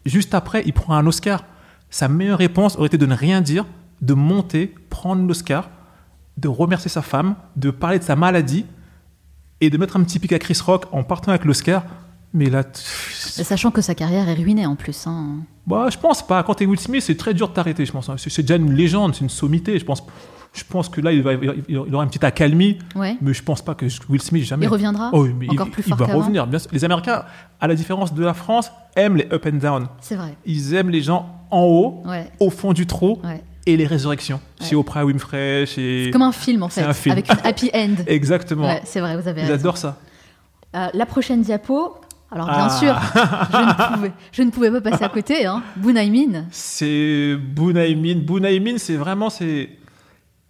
[0.07, 1.45] Juste après, il prend un Oscar.
[1.91, 3.65] Sa meilleure réponse aurait été de ne rien dire,
[4.01, 5.71] de monter, prendre l'Oscar,
[6.37, 8.65] de remercier sa femme, de parler de sa maladie
[9.61, 11.85] et de mettre un petit pic à Chris Rock en partant avec l'Oscar.
[12.35, 15.07] Mais là, Sachant que sa carrière est ruinée en plus.
[15.07, 15.39] hein.
[15.67, 16.43] bah, je pense pas.
[16.43, 18.11] Quand t'es Will Smith, c'est très dur de t'arrêter, je pense.
[18.19, 19.79] C'est c'est déjà une légende, c'est une sommité.
[19.79, 20.03] Je pense,
[20.53, 23.17] je pense que là, il, va, il il aura une petite accalmie, Ouais.
[23.23, 24.67] mais je pense pas que Will Smith jamais.
[24.67, 26.19] Il reviendra Oh mais encore il, plus il fort va qu'avant.
[26.19, 26.47] revenir.
[26.47, 26.71] Bien sûr.
[26.73, 27.25] Les Américains,
[27.61, 29.87] à la différence de la France, aiment les up and down.
[30.03, 30.37] C'est vrai.
[30.45, 32.31] Ils aiment les gens en haut, Ouais.
[32.41, 33.43] au fond du trou, Ouais.
[33.73, 34.41] Et les résurrections.
[34.61, 34.81] Chez Ouais.
[34.81, 36.05] Oprah Winfrey, chez.
[36.07, 37.13] C'est comme un film en fait, un film.
[37.13, 37.95] avec une happy end.
[38.07, 38.67] Exactement.
[38.67, 39.53] Ouais, c'est vrai, vous avez raison.
[39.55, 39.99] J'adore ça.
[40.77, 41.97] Euh, la prochaine diapo.
[42.31, 42.79] Alors bien Ah.
[42.79, 42.95] sûr,
[43.53, 45.47] je ne, pouvais, je ne pouvais pas passer à côté.
[45.47, 45.63] Hein.
[45.77, 46.45] Bunaimin.
[46.51, 48.17] C'est Bunaimin.
[48.17, 49.71] Bunaimin, c'est vraiment c'est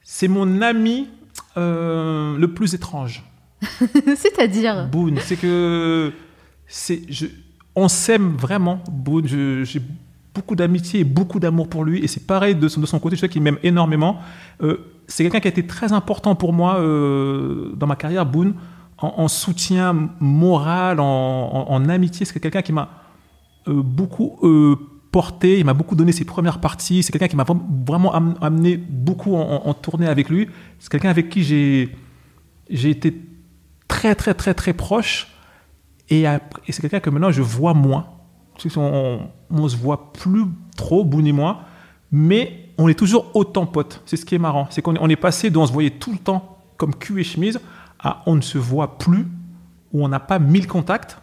[0.03, 1.09] c'est mon ami
[1.57, 3.23] euh, le plus étrange.
[4.17, 4.87] C'est-à-dire.
[4.91, 6.13] Boone, c'est que
[6.67, 7.27] c'est je
[7.77, 8.83] on s'aime vraiment.
[8.91, 9.81] Boone, j'ai
[10.35, 13.17] beaucoup d'amitié et beaucoup d'amour pour lui et c'est pareil de son, côté.
[13.17, 14.19] Je sais qu'il m'aime énormément.
[14.63, 18.27] Euh, c'est quelqu'un qui a été très important pour moi euh, dans ma carrière.
[18.27, 18.55] Boone,
[18.99, 22.91] en, en soutien moral, en, amitié, c'est quelqu'un qui m'a
[23.69, 24.39] euh, beaucoup
[25.11, 28.35] porté, il m'a beaucoup donné ses premières parties, c'est quelqu'un qui m'a vra- vraiment am-
[28.43, 33.23] amené beaucoup en, tournée avec lui, c'est quelqu'un avec qui j'ai été
[33.89, 35.29] très très très très proche
[36.11, 36.25] et
[36.69, 38.07] c'est quelqu'un que maintenant je vois moins.
[38.77, 40.45] On, on se voit plus
[40.77, 41.63] trop, Boone et moi,
[42.13, 44.03] mais on est toujours autant potes.
[44.07, 46.13] C'est ce qui est marrant, c'est qu'on est, on est passé d'on se voyait tout
[46.13, 47.61] le temps comme cul et chemise
[47.99, 49.27] à on ne se voit plus,
[49.93, 51.19] où on n'a pas mille contacts,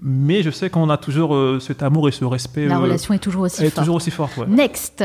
[0.00, 2.66] mais je sais qu'on a toujours euh, cet amour et ce respect.
[2.66, 3.84] La euh, relation est toujours aussi elle est forte.
[3.84, 4.36] toujours aussi forte.
[4.38, 4.46] ouais.
[4.48, 5.04] Next.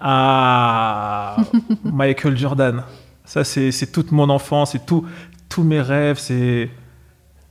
[0.00, 1.36] Ah,
[1.84, 2.84] Michael Jordan.
[3.24, 5.04] Ça, c'est c'est toute mon enfance, c'est tout,
[5.48, 6.70] tous mes rêves, c'est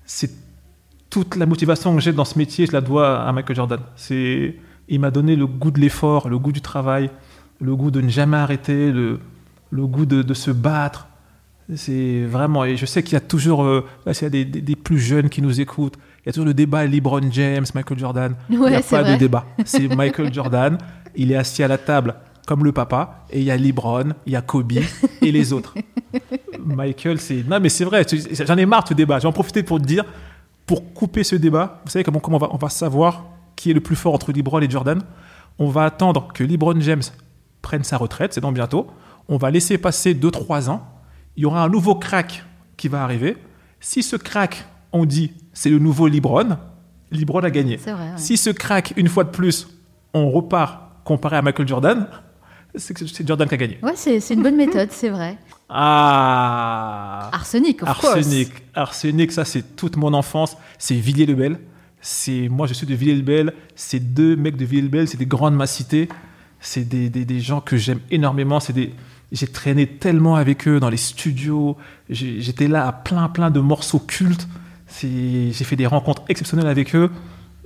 [0.05, 0.31] c'est
[1.23, 3.79] toute la motivation que j'ai dans ce métier, je la dois à Michael Jordan.
[3.95, 4.55] C'est,
[4.87, 7.09] il m'a donné le goût de l'effort, le goût du travail,
[7.59, 9.19] le goût de ne jamais arrêter, le,
[9.71, 11.07] le goût de, de se battre.
[11.75, 14.45] C'est vraiment, et je sais qu'il y a toujours, euh, là, s'il y a des,
[14.45, 17.65] des- des plus jeunes qui nous écoutent, il y a toujours le débat LeBron James,
[17.73, 18.35] Michael Jordan.
[18.49, 19.17] il n'y Ouais, a pas de vrai.
[19.17, 19.43] débat.
[19.65, 20.77] C'est Michael Jordan,
[21.15, 22.13] il est assis à la table
[22.45, 24.71] comme le papa, et il y a LeBron, il y a Kobe
[25.21, 25.73] et les autres.
[26.63, 27.43] Michael, c'est.
[27.47, 28.05] Non, mais c'est vrai,
[28.45, 29.17] j'en ai marre de ce débat.
[29.17, 30.05] Je vais en profiter pour te dire,
[30.67, 33.25] pour couper ce débat, vous savez comment, comment on, va, on va savoir
[33.55, 35.01] qui est le plus fort entre LeBron et Jordan
[35.57, 37.01] On va attendre que LeBron James
[37.63, 38.87] prenne sa retraite, c'est dans bientôt.
[39.29, 40.87] On va laisser passer 2-3 ans.
[41.35, 42.43] Il y aura un nouveau crack
[42.75, 43.37] qui va arriver.
[43.79, 46.57] Si ce crack, on dit, c'est le nouveau LeBron,
[47.11, 47.77] LeBron a gagné.
[47.77, 47.93] Vrai.
[47.93, 47.97] ouais.
[48.17, 49.67] Si ce crack, une fois de plus,
[50.13, 52.07] on repart comparé à Michael Jordan,
[52.75, 53.79] c'est que c'est Jordan qui a gagné.
[53.81, 55.37] Ouais, c'est une bonne méthode, c'est vrai.
[55.69, 58.15] Ah Arsenic, of course.
[58.17, 58.49] Arsenic.
[58.73, 60.57] Arsenic, ça c'est toute mon enfance.
[60.77, 61.59] C'est Villiers-le-Bel.
[62.01, 63.53] C'est moi, je suis de Villiers-le-Bel.
[63.75, 66.09] Ces deux mecs de Villiers-le-Bel, c'est des grands de ma cité.
[66.59, 68.59] C'est des, des, des gens que j'aime énormément.
[68.59, 68.93] C'est des
[69.33, 71.75] j'ai traîné tellement avec eux dans les studios.
[72.09, 74.47] J'étais là à plein plein de morceaux cultes.
[74.87, 77.11] C'est- J'ai fait des rencontres exceptionnelles avec eux,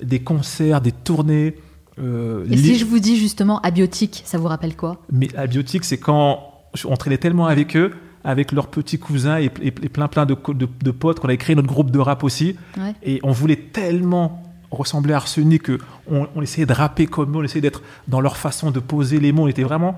[0.02, 1.56] des concerts, des tournées.
[2.00, 5.02] euh, Et si je vous dis justement abiotique, ça vous rappelle quoi?
[5.12, 6.51] Mais abiotique, c'est quand
[6.86, 7.92] on traînait tellement avec eux,
[8.24, 11.28] avec leurs petits cousins et, et- et plein plein de, co- de, de potes, qu'on
[11.28, 12.56] avait créé notre groupe de rap aussi.
[12.78, 12.94] Ouais.
[13.04, 15.80] Et on voulait tellement ressembler à Arsenic que
[16.10, 19.20] on, on essayait de rapper comme eux, on essayait d'être dans leur façon de poser
[19.20, 19.44] les mots.
[19.44, 19.96] On était vraiment.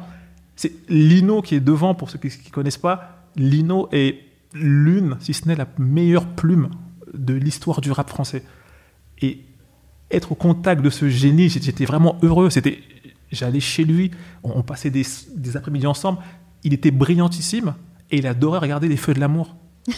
[0.56, 3.26] C'est Lino qui est devant, pour ceux qui ne connaissent pas.
[3.36, 4.20] Lino est
[4.54, 6.70] l'une, si ce n'est la meilleure plume
[7.14, 8.44] de l'histoire du rap français.
[9.22, 9.42] Et
[10.12, 12.50] être au contact de ce génie, j'étais vraiment heureux.
[12.52, 12.80] C'était,
[13.32, 14.12] j'allais chez lui,
[14.44, 15.04] on, on passait des,
[15.36, 16.20] des après-midi ensemble.
[16.64, 17.74] Il était brillantissime
[18.12, 19.56] et il adorait regarder les feux de l'amour.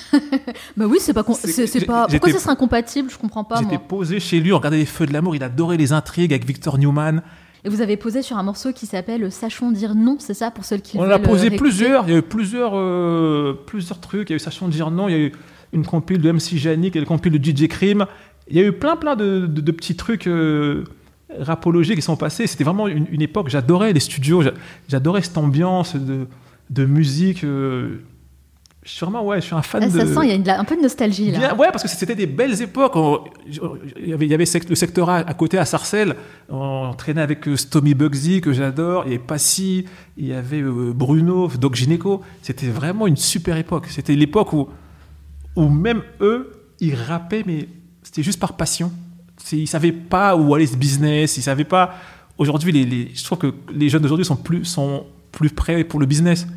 [0.78, 1.24] Bah oui, c'est pas.
[1.34, 2.08] C'est- pas...
[2.08, 3.10] Pourquoi ça serait incompatible?
[3.12, 5.36] Je comprends pas, J'étais posé chez lui, on regardait les feux de l'amour.
[5.36, 7.22] Il adorait les intrigues avec Victor Newman.
[7.64, 10.66] Et vous avez posé sur un morceau qui s'appelle Sachons dire non, c'est ça, pour
[10.66, 12.08] ceux qui On a euh, posé réécouter plusieurs.
[12.08, 14.30] Il y a eu plusieurs, euh, plusieurs trucs.
[14.30, 15.08] Il y a eu Sachant dire non.
[15.08, 15.32] Il y a eu
[15.74, 18.06] une compile de MC Janik, il y a une compile de DJ Crime.
[18.50, 20.84] Il y a eu plein, plein de, de- de petits trucs euh,
[21.40, 22.46] rapologiques qui sont passés.
[22.48, 23.50] C'était vraiment une, une époque.
[23.50, 24.42] J'adorais les studios.
[24.44, 24.54] j'a-
[24.88, 26.28] J'adorais cette ambiance de,
[26.70, 27.44] de musique.
[27.44, 28.02] euh,
[28.84, 30.00] je suis vraiment, ouais, je suis un fan Ah, de.
[30.00, 31.40] Ça sent, il y a une- un peu de nostalgie là.
[31.40, 32.94] Bien, ouais, parce que c'était des belles époques.
[33.48, 36.16] Il y avait, il y avait le secteur A à côté, à Sarcelles.
[36.50, 39.04] On traînait avec euh, Stomy Bugsy, que j'adore.
[39.08, 39.86] Il y avait Passy,
[40.18, 42.22] il y avait euh, Bruno, Doc Gineco.
[42.44, 43.88] C'était vraiment une super époque.
[43.90, 44.70] C'était l'époque où,
[45.56, 47.68] où même eux, ils rappaient, mais
[48.04, 48.92] c'était juste par passion.
[49.52, 51.38] Ils savaient pas où aller ce business.
[51.38, 51.96] Ils savaient pas.
[52.38, 56.00] Aujourd'hui, les, les- je trouve que les jeunes d'aujourd'hui sont plus, sont plus prêts pour
[56.00, 56.48] le business.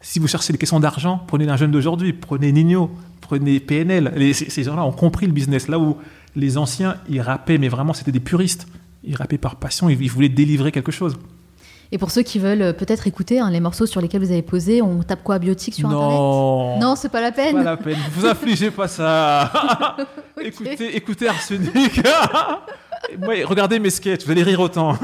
[0.00, 4.12] Si vous cherchez des questions d'argent, prenez un jeune d'aujourd'hui, prenez Nino, prenez PNL.
[4.16, 5.68] Les- ces ces gens-là ont compris le business.
[5.68, 5.96] Là où
[6.34, 8.66] les anciens, ils rappaient, mais vraiment, c'était des puristes.
[9.04, 11.16] Ils rappaient par passion, ils, ils voulaient délivrer quelque chose.
[11.92, 14.42] Et pour ceux qui veulent euh, peut-être écouter hein, les morceaux sur lesquels vous avez
[14.42, 16.10] posé, on tape quoi abiotique sur internet?
[16.18, 17.54] Non, Non, c'est pas la peine.
[17.56, 17.98] pas la peine.
[18.12, 19.96] Vous affligez pas ça.
[20.42, 22.00] Écoutez, écoutez Arsenic.
[23.20, 24.96] Moi, regardez mes sketchs, vous allez rire autant.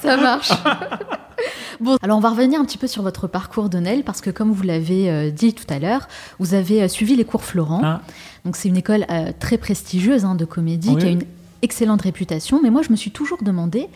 [0.00, 0.50] Ça marche.
[1.80, 4.30] bon, alors on va revenir un petit peu sur votre parcours de Nel, parce que
[4.30, 7.82] comme vous l'avez euh, dit tout à l'heure, vous avez euh, suivi les cours Florent.
[7.84, 8.00] Hein
[8.44, 10.98] Donc c'est une école euh, très prestigieuse hein, de comédie Oui.
[10.98, 11.24] qui a une
[11.62, 12.60] excellente réputation.
[12.62, 13.88] Mais moi, je me suis toujours demandé,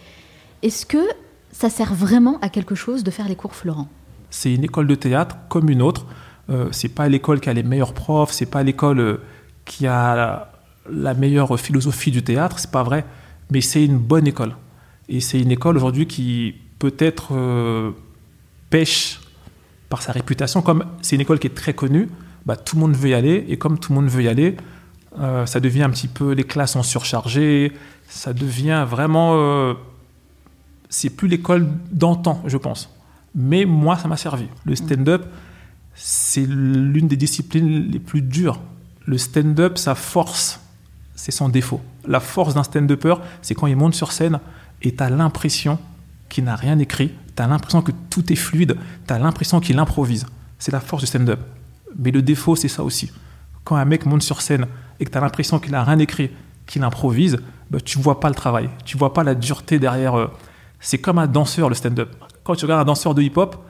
[0.63, 1.05] est-ce que
[1.53, 3.89] ça sert vraiment à quelque chose de faire les cours Florent?
[4.31, 6.07] C'est une école de théâtre comme une autre.
[6.51, 9.17] Euh, c'est pas l'école qui a les meilleurs profs, c'est pas l'école euh,
[9.65, 10.53] qui a la,
[10.91, 13.05] la meilleure philosophie du théâtre, c'est pas vrai.
[13.51, 14.55] Mais c'est une bonne école.
[15.09, 17.93] Et c'est une école aujourd'hui qui peut-être euh,
[18.71, 19.21] pêche
[19.89, 20.63] par sa réputation.
[20.63, 22.09] Comme c'est une école qui est très connue,
[22.45, 23.45] bah, tout le monde veut y aller.
[23.49, 24.57] Et comme tout le monde veut y aller,
[25.19, 27.73] euh, ça devient un petit peu, les classes sont surchargées,
[28.09, 29.33] ça devient vraiment...
[29.35, 29.75] euh,
[30.89, 32.91] c'est plus l'école d'antan, je pense.
[33.35, 34.47] Mais moi, ça m'a servi.
[34.65, 35.27] Le stand-up,
[35.95, 38.61] c'est l'une des disciplines les plus dures.
[39.05, 40.61] Le stand-up, sa force,
[41.15, 41.81] c'est son défaut.
[42.07, 44.39] La force d'un stand-upper, c'est quand il monte sur scène
[44.83, 45.79] et tu as l'impression
[46.29, 49.79] qu'il n'a rien écrit, tu as l'impression que tout est fluide, tu as l'impression qu'il
[49.79, 50.27] improvise.
[50.59, 51.41] C'est la force du stand-up.
[51.99, 53.11] Mais le défaut, c'est ça aussi.
[53.65, 54.67] Quand un mec monte sur scène
[55.01, 56.31] et que tu as l'impression qu'il n'a rien écrit,
[56.67, 57.39] qu'il improvise,
[57.71, 60.15] bah, tu vois pas le travail, tu vois pas la dureté derrière.
[60.15, 60.27] euh,
[60.81, 62.11] C'est comme un danseur, le stand-up.
[62.45, 63.65] Quand tu regardes un danseur de hip-hop,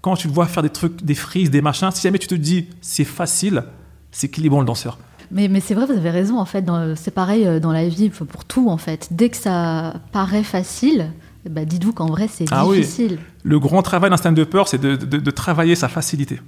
[0.00, 2.34] quand tu le vois faire des trucs, des frises, des machins, si jamais tu te
[2.34, 3.64] dis c'est facile,
[4.10, 4.98] c'est qu'il est bon le danseur.
[5.30, 6.64] Mais, mais c'est vrai, vous avez raison, en fait,
[6.96, 9.08] c'est pareil euh, dans la vie, pour tout, en fait.
[9.10, 11.10] Dès que ça paraît facile,
[11.50, 12.78] bah, dites-vous qu'en vrai, c'est Ah oui.
[12.80, 13.18] difficile.
[13.42, 16.40] Le grand travail d'un stand-upper, c'est de, de- de travailler sa facilité.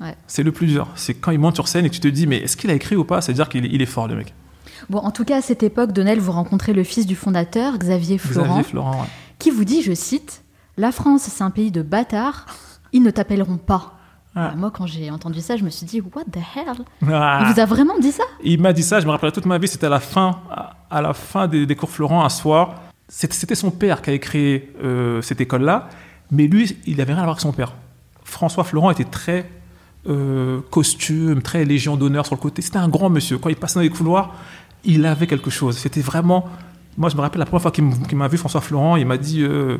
[0.00, 0.14] Ouais.
[0.26, 0.86] C'est le plus dur.
[0.94, 2.74] C'est quand il monte sur scène et que tu te dis, mais est-ce qu'il a
[2.74, 3.20] écrit ou pas?
[3.20, 4.32] C'est-à-dire qu'il est- il est fort, le mec.
[4.90, 8.16] Bon, en tout cas, à cette époque, Donnel, vous rencontrez le fils du fondateur, Xavier
[8.18, 9.06] Florent, Xavier Florent, ouais.
[9.38, 10.42] qui vous dit, je cite,
[10.76, 12.46] La France, c'est un pays de bâtards,
[12.92, 13.94] ils ne t'appelleront pas.
[14.36, 14.44] Ah.
[14.44, 16.84] Alors moi, quand j'ai entendu ça, je me suis dit, What the hell?
[17.12, 17.40] Ah.
[17.42, 18.22] Il vous a vraiment dit ça?
[18.44, 20.76] Il m'a dit ça, je me rappelle toute ma vie, c'était à la fin, à,
[20.90, 22.74] à la fin des, des cours Florent, un soir.
[23.08, 25.88] C'était son père qui avait créé euh, cette école-là,
[26.30, 27.74] mais lui, il n'avait rien à voir avec son père.
[28.22, 29.48] François Florent était très
[30.06, 32.60] euh, costume, très légion d'honneur sur le côté.
[32.60, 33.38] C'était un grand monsieur.
[33.38, 34.34] Quand il passait dans les couloirs,
[34.84, 35.78] il avait quelque chose.
[35.78, 36.48] C'était vraiment.
[36.98, 39.42] Moi, je me rappelle la première fois qu'il m'a vu, François Florent, il m'a dit
[39.42, 39.78] euh,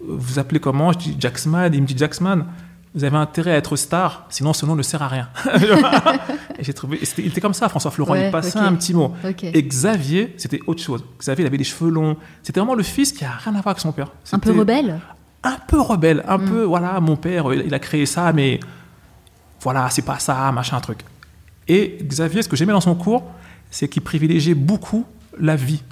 [0.00, 0.92] Vous appelez comment?
[0.92, 1.74] Je dis Jacksman.
[1.74, 2.46] Il me dit Jacksman,
[2.94, 5.28] vous avez intérêt à être star, sinon ce nom ne sert à rien.
[6.58, 6.98] Et j'ai trouvé.
[7.18, 8.12] Il était comme ça, François Florent.
[8.14, 9.14] Ouais, il passait un petit mot.
[9.42, 11.04] Et Xavier, c'était autre chose.
[11.18, 12.16] Xavier, il avait les cheveux longs.
[12.42, 14.08] C'était vraiment le fils qui a rien à voir avec son père.
[14.32, 15.00] Un peu rebelle?
[15.44, 16.24] Un peu rebelle.
[16.28, 16.48] Un Mm.
[16.50, 18.58] peu, voilà, mon père, il il a créé ça, mais
[19.60, 20.98] voilà, c'est pas ça, machin, truc.
[21.68, 23.22] Et Xavier, ce que j'aimais dans son cours,
[23.70, 25.06] c'est qu'il privilégiait beaucoup
[25.38, 25.82] la vie.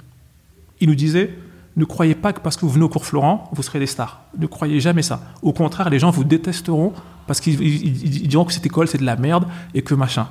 [0.81, 1.33] Il nous disait
[1.79, 4.21] ne croyez pas que parce que vous venez au cours Florent, vous serez des stars.
[4.37, 5.21] Ne croyez jamais ça.
[5.41, 6.93] Au contraire, les gens vous détesteront
[7.27, 9.93] parce qu'ils ils- ils- ils diront que cette école, c'est de la merde et que
[9.95, 10.27] machin.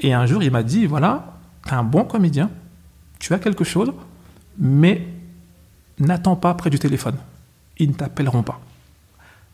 [0.00, 1.34] Et un jour, il m'a dit voilà,
[1.66, 2.50] tu es un bon comédien,
[3.18, 3.92] tu as quelque chose,
[4.58, 5.06] mais
[5.98, 7.16] n'attends pas près du téléphone.
[7.78, 8.60] Ils ne t'appelleront pas.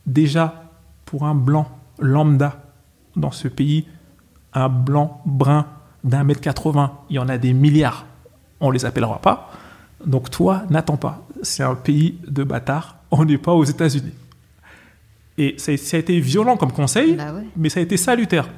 [0.07, 0.65] Déjà,
[1.05, 2.63] pour un blanc lambda
[3.17, 3.87] dans ce pays,
[4.55, 5.67] un blanc brun
[6.05, 8.07] d'un mètre 80, il y en a des milliards.
[8.61, 9.51] On ne les appellera pas.
[10.07, 11.27] Donc toi, n'attends pas.
[11.43, 12.97] C'est un pays de bâtards.
[13.11, 14.13] On n'est pas aux États-Unis.
[15.39, 17.45] Et ça, ça a été violent comme conseil, Bah ouais.
[17.57, 18.49] mais ça a été salutaire.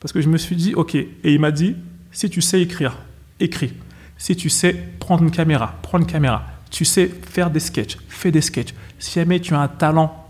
[0.00, 0.94] Parce que je me suis dit, ok.
[0.94, 1.76] Et il m'a dit,
[2.12, 2.96] si tu sais écrire,
[3.40, 3.72] écris.
[4.16, 6.44] Si tu sais prendre une caméra, prends une caméra.
[6.70, 8.74] Tu sais faire des sketchs, fais des sketchs.
[8.98, 10.26] Si jamais tu as un talent,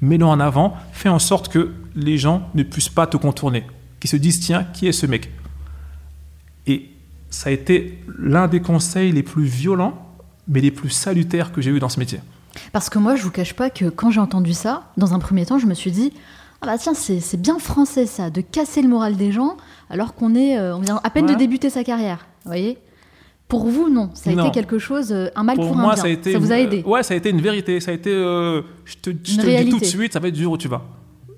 [0.00, 0.76] mets-le en avant.
[0.92, 3.64] Fais en sorte que les gens ne puissent pas te contourner.
[4.00, 5.30] Qu'ils se disent, tiens, qui est ce mec?
[6.66, 6.90] Et
[7.30, 10.06] ça a été l'un des conseils les plus violents,
[10.48, 12.20] mais les plus salutaires que j'ai eu dans ce métier.
[12.72, 15.46] Parce que moi, je vous cache pas que quand j'ai entendu ça, dans un premier
[15.46, 16.12] temps, je me suis dit
[16.60, 19.56] Ah bah tiens, c'est bien français ça, de casser le moral des gens
[19.88, 21.34] alors qu'on est, euh, on vient à peine Ouais.
[21.34, 22.26] de débuter sa carrière.
[22.44, 22.78] Vous voyez?
[23.48, 24.10] Pour vous, non.
[24.14, 24.44] Ça a Non.
[24.44, 26.02] été quelque chose, euh, un mal pour, Pour un moi, bien.
[26.02, 26.36] ça a été.
[26.36, 26.82] vous a aidé?
[26.86, 27.80] Ouais, ça a été une vérité.
[27.80, 28.10] Ça a été.
[28.12, 30.56] euh, je te, je te le dis tout de suite, ça va être dur où
[30.58, 30.82] tu vas.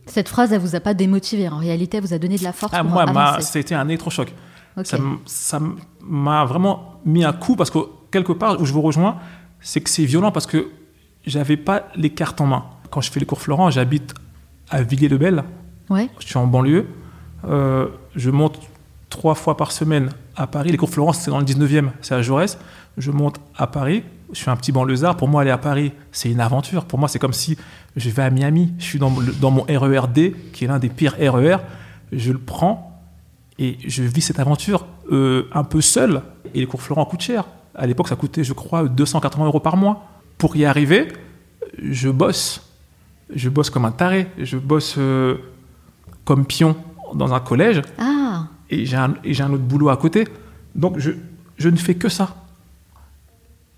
[0.07, 1.49] Cette phrase, elle vous a pas démotivé.
[1.49, 4.33] En réalité, elle vous a donné de la force Ah, pour moi, c'était un électrochoc.
[5.27, 5.61] Ça
[6.03, 7.79] m'a vraiment mis un coup parce que
[8.11, 9.17] quelque part où je vous rejoins,
[9.61, 10.69] c'est que c'est violent parce que
[11.27, 12.65] j'avais pas les cartes en main.
[12.91, 14.15] Quand je fais les cours Florent, j'habite
[14.71, 15.45] à Villiers-le-Bel.
[15.91, 16.09] Ouais.
[16.19, 16.87] Je suis en banlieue.
[17.49, 18.59] Euh, je monte
[19.09, 20.71] trois fois par semaine à Paris.
[20.71, 22.59] Les cours Florence, c'est dans le 19e, c'est à Jaurès.
[22.99, 24.05] Je monte à Paris.
[24.33, 25.17] Je suis un petit banlieusard.
[25.17, 26.85] Pour moi, aller à Paris, c'est une aventure.
[26.87, 27.57] Pour moi, c'est comme si
[27.97, 28.73] je vais à Miami.
[28.79, 31.57] Je suis dans, le- dans mon RERD, qui est l'un des pires RER.
[32.13, 32.92] Je le prends
[33.63, 36.23] et je vis cette aventure euh, un peu seul.
[36.53, 37.45] Et les cours Florent coûtent cher.
[37.77, 40.09] À l'époque, ça coûtait, je crois, 280 euros par mois.
[40.37, 41.07] Pour y arriver,
[41.81, 42.69] je bosse.
[43.33, 44.27] Je bosse comme un taré.
[44.37, 45.37] Je bosse euh,
[46.25, 46.75] comme pion
[47.15, 50.27] dans un collège Ah, et j'ai un, autre boulot à côté.
[50.75, 51.13] Donc je,
[51.57, 52.35] je ne fais que ça.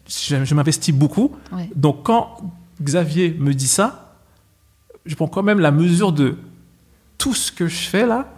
[0.08, 1.36] Je, je m'investis beaucoup.
[1.52, 1.68] ouais.
[1.76, 2.38] Donc quand
[2.80, 4.16] Xavier me dit ça,
[5.04, 6.36] je prends quand même la mesure de
[7.18, 8.28] tout ce que je fais là.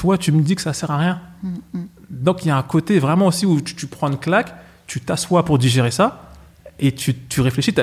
[0.00, 1.20] Toi, tu me dis que ça sert à rien.
[1.42, 1.86] Mm, mm.
[2.08, 4.54] Donc il y a un côté vraiment aussi où tu, tu prends une claque,
[4.86, 6.30] tu t'assois pour digérer ça
[6.78, 7.74] et tu, tu réfléchis,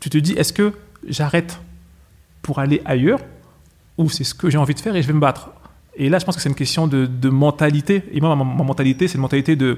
[0.00, 0.72] tu te dis est-ce que
[1.06, 1.60] j'arrête
[2.40, 3.20] pour aller ailleurs
[3.98, 5.50] ou c'est ce que j'ai envie de faire et je vais me battre?
[5.94, 8.02] Et là, je pense que c'est une question de, de mentalité.
[8.12, 9.76] Et moi, ma, ma mentalité, c'est une mentalité de,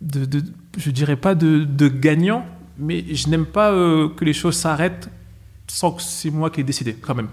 [0.00, 0.42] de, de-
[0.76, 2.44] je dirais pas de, de gagnant,
[2.76, 5.08] mais je n'aime pas euh, que les choses s'arrêtent
[5.68, 7.28] sans que c'est moi qui ai décidé quand même.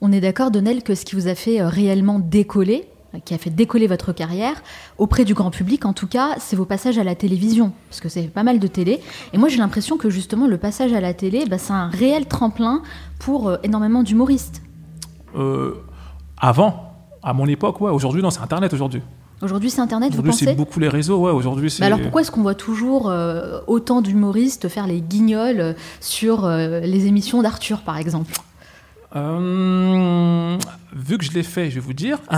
[0.00, 2.88] On est d'accord, Donnel, que ce qui vous a fait euh, réellement décoller,
[3.24, 4.62] qui a fait décoller votre carrière,
[4.96, 8.08] auprès du grand public en tout cas, c'est vos passages à la télévision, parce que
[8.08, 9.00] c'est pas mal de télé.
[9.32, 12.26] Et moi j'ai l'impression que justement le passage à la télé, bah, c'est un réel
[12.26, 12.82] tremplin
[13.18, 14.62] pour euh, énormément d'humoristes.
[15.36, 15.74] Euh,
[16.36, 17.90] avant, à mon époque, ouais.
[17.90, 19.02] Aujourd'hui, non, c'est Internet aujourd'hui.
[19.40, 21.32] Aujourd'hui c'est Internet, vous Aujourd'hui, c'est pensez beaucoup les réseaux, ouais.
[21.32, 21.80] Aujourd'hui, c'est.
[21.80, 27.06] Mais alors pourquoi est-ce qu'on voit toujours euh, autant d'humoristes faire les guignols sur les
[27.06, 28.32] émissions d'Arthur par exemple?
[29.16, 30.58] Euh,
[30.94, 32.18] vu que je l'ai fait, je vais vous dire.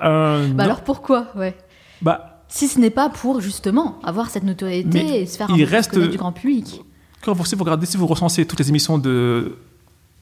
[0.00, 1.56] Euh, Bah alors pourquoi ouais?
[2.02, 5.64] Bah, Si ce n'est pas pour justement avoir cette notoriété et se faire un il
[5.64, 6.82] reste- du grand public.
[7.20, 9.56] quand vous, si vous regardez, si vous recensez toutes les émissions de,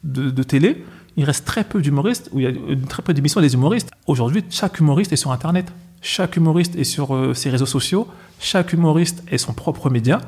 [0.03, 0.83] de, de télé,
[1.19, 3.91] il reste très peu d'humoristes, ou il y a euh, très peu d'émissions des humoristes.
[4.07, 5.67] Aujourd'hui, chaque humoriste est sur Internet.
[6.01, 8.07] Chaque humoriste est sur euh, ses réseaux sociaux.
[8.41, 10.21] Chaque humoriste est son propre média.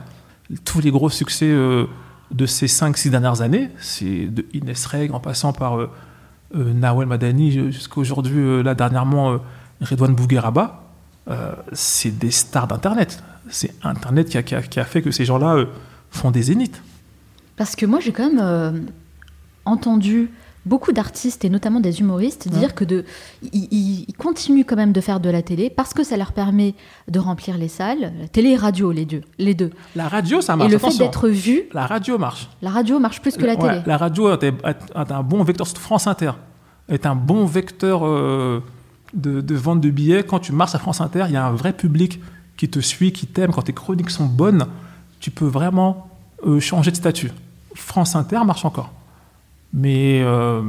[0.67, 1.87] tous les gros succès euh,
[2.31, 5.91] de ces 5-6 dernières années, c'est de Inès Reg en passant par euh,
[6.55, 9.39] euh, Nawel Madani jusqu'à aujourd'hui, là dernièrement,
[9.81, 10.83] Redouane Bougueraba,
[11.73, 13.23] c'est des stars d'Internet.
[13.51, 15.67] C'est Internet qui a, qui a, fait que ces gens-là
[16.11, 16.83] font des zéniths.
[17.57, 18.87] Parce que moi, j'ai quand même
[19.67, 20.31] entendu
[20.69, 23.05] beaucoup d'artistes et notamment des humoristes dire que de,
[23.53, 26.75] ils, continuent quand même de faire de la télé parce que ça leur permet
[27.09, 29.71] de remplir les salles, télé et radio, les deux, les deux.
[29.97, 30.71] La radio, ça marche.
[30.71, 31.63] Et le fait d'être vu.
[31.73, 32.49] La radio marche.
[32.63, 33.81] La radio marche plus que la, télé.
[33.87, 34.45] la radio est,
[34.95, 35.67] un bon vecteur.
[35.67, 36.33] France Inter
[36.89, 38.63] est un bon vecteur euh,
[39.15, 40.23] de, vente de billets.
[40.23, 42.21] Quand tu marches à France Inter, il y a un vrai public
[42.57, 43.53] qui te suit, qui t'aime.
[43.53, 44.67] Quand tes chroniques sont bonnes,
[45.21, 46.09] tu peux vraiment
[46.47, 47.33] euh, changer de statut.
[47.75, 48.93] France Inter marche encore.
[49.73, 50.63] Mais euh,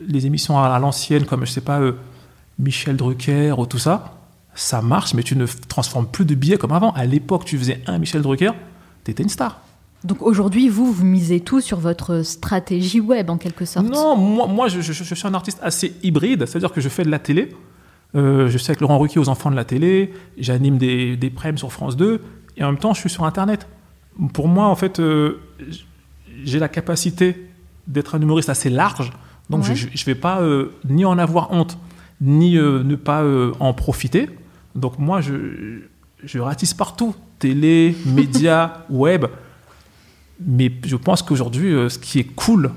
[0.00, 1.92] les émissions à, l'ancienne, comme je sais pas, euh,
[2.58, 4.16] Michel Drucker ou tout ça,
[4.54, 6.92] ça marche, mais tu ne transformes plus de billets comme avant.
[6.92, 8.52] À l'époque, tu faisais un Michel Drucker,
[9.04, 9.60] tu étais une star.
[10.04, 14.46] Donc aujourd'hui, vous, vous misez tout sur votre stratégie web en quelque sorte Non, moi,
[14.46, 17.50] moi je, suis un artiste assez hybride, c'est-à-dire que je fais de la télé.
[18.14, 21.70] Euh, je suis avec Laurent Ruquier aux enfants de la télé, j'anime des, des sur
[21.70, 22.22] France 2,
[22.56, 23.68] et en même temps, je suis sur Internet.
[24.32, 25.00] Pour moi, en fait,
[26.44, 27.49] j'ai la capacité
[27.90, 29.12] d'être un humoriste assez large.
[29.50, 31.76] Donc je ne vais pas euh, ni en avoir honte,
[32.20, 34.30] ni euh, ne pas euh, en profiter.
[34.76, 35.80] Donc moi, je,
[36.22, 39.26] je ratisse partout, télé, médias, web.
[40.46, 42.70] Mais je pense qu'aujourd'hui, ce qui est cool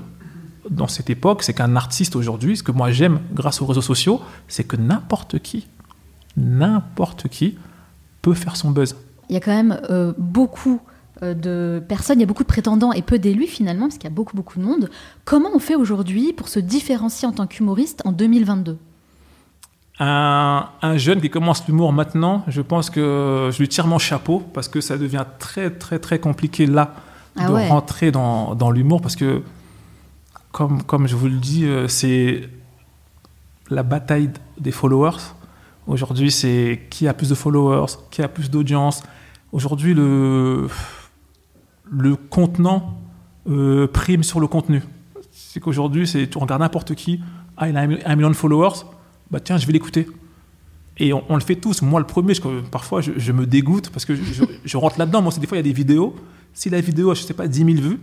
[0.68, 4.20] dans cette époque, c'est qu'un artiste aujourd'hui, ce que moi j'aime grâce aux réseaux sociaux,
[4.48, 5.66] c'est que n'importe qui,
[6.36, 7.56] n'importe qui
[8.20, 8.96] peut faire son buzz.
[9.30, 9.80] Il y a quand même
[10.18, 10.82] beaucoup
[11.22, 14.12] de personnes, il y a beaucoup de prétendants et peu d'élus finalement, parce qu'il y
[14.12, 14.90] a beaucoup beaucoup de monde.
[15.24, 18.78] Comment on fait aujourd'hui pour se différencier en tant qu'humoriste en 2022
[20.00, 24.66] un, jeune qui commence l'humour maintenant, je pense que je lui tire mon chapeau parce
[24.66, 26.94] que ça devient très très très compliqué là
[27.36, 29.42] ah de rentrer dans, dans l'humour parce que
[30.54, 32.48] comme, comme je vous le dis, euh, c'est
[33.70, 35.18] la bataille des followers.
[35.88, 39.02] Aujourd'hui, c'est qui a plus de followers, qui a plus d'audience.
[39.50, 40.68] Aujourd'hui, le
[41.98, 42.98] le contenant
[43.48, 44.82] euh, prime sur le contenu.
[45.30, 47.20] C'est qu'aujourd'hui, c'est, tu regardes n'importe qui,
[47.56, 48.84] ah, il a un, million de followers,
[49.30, 50.06] bah tiens, je vais l'écouter.
[50.98, 51.82] Et on, le fait tous.
[51.82, 52.34] Moi, le premier,
[52.70, 54.14] parfois, je, me dégoûte parce que
[54.64, 55.22] je, rentre là-dedans.
[55.22, 56.14] Moi, des fois, il y a des vidéos.
[56.52, 58.00] Si la vidéo a, je sais pas, 10 000 vues,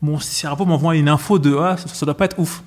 [0.00, 2.62] mon cerveau m'envoie une info de Ah, ça, ne doit pas être ouf.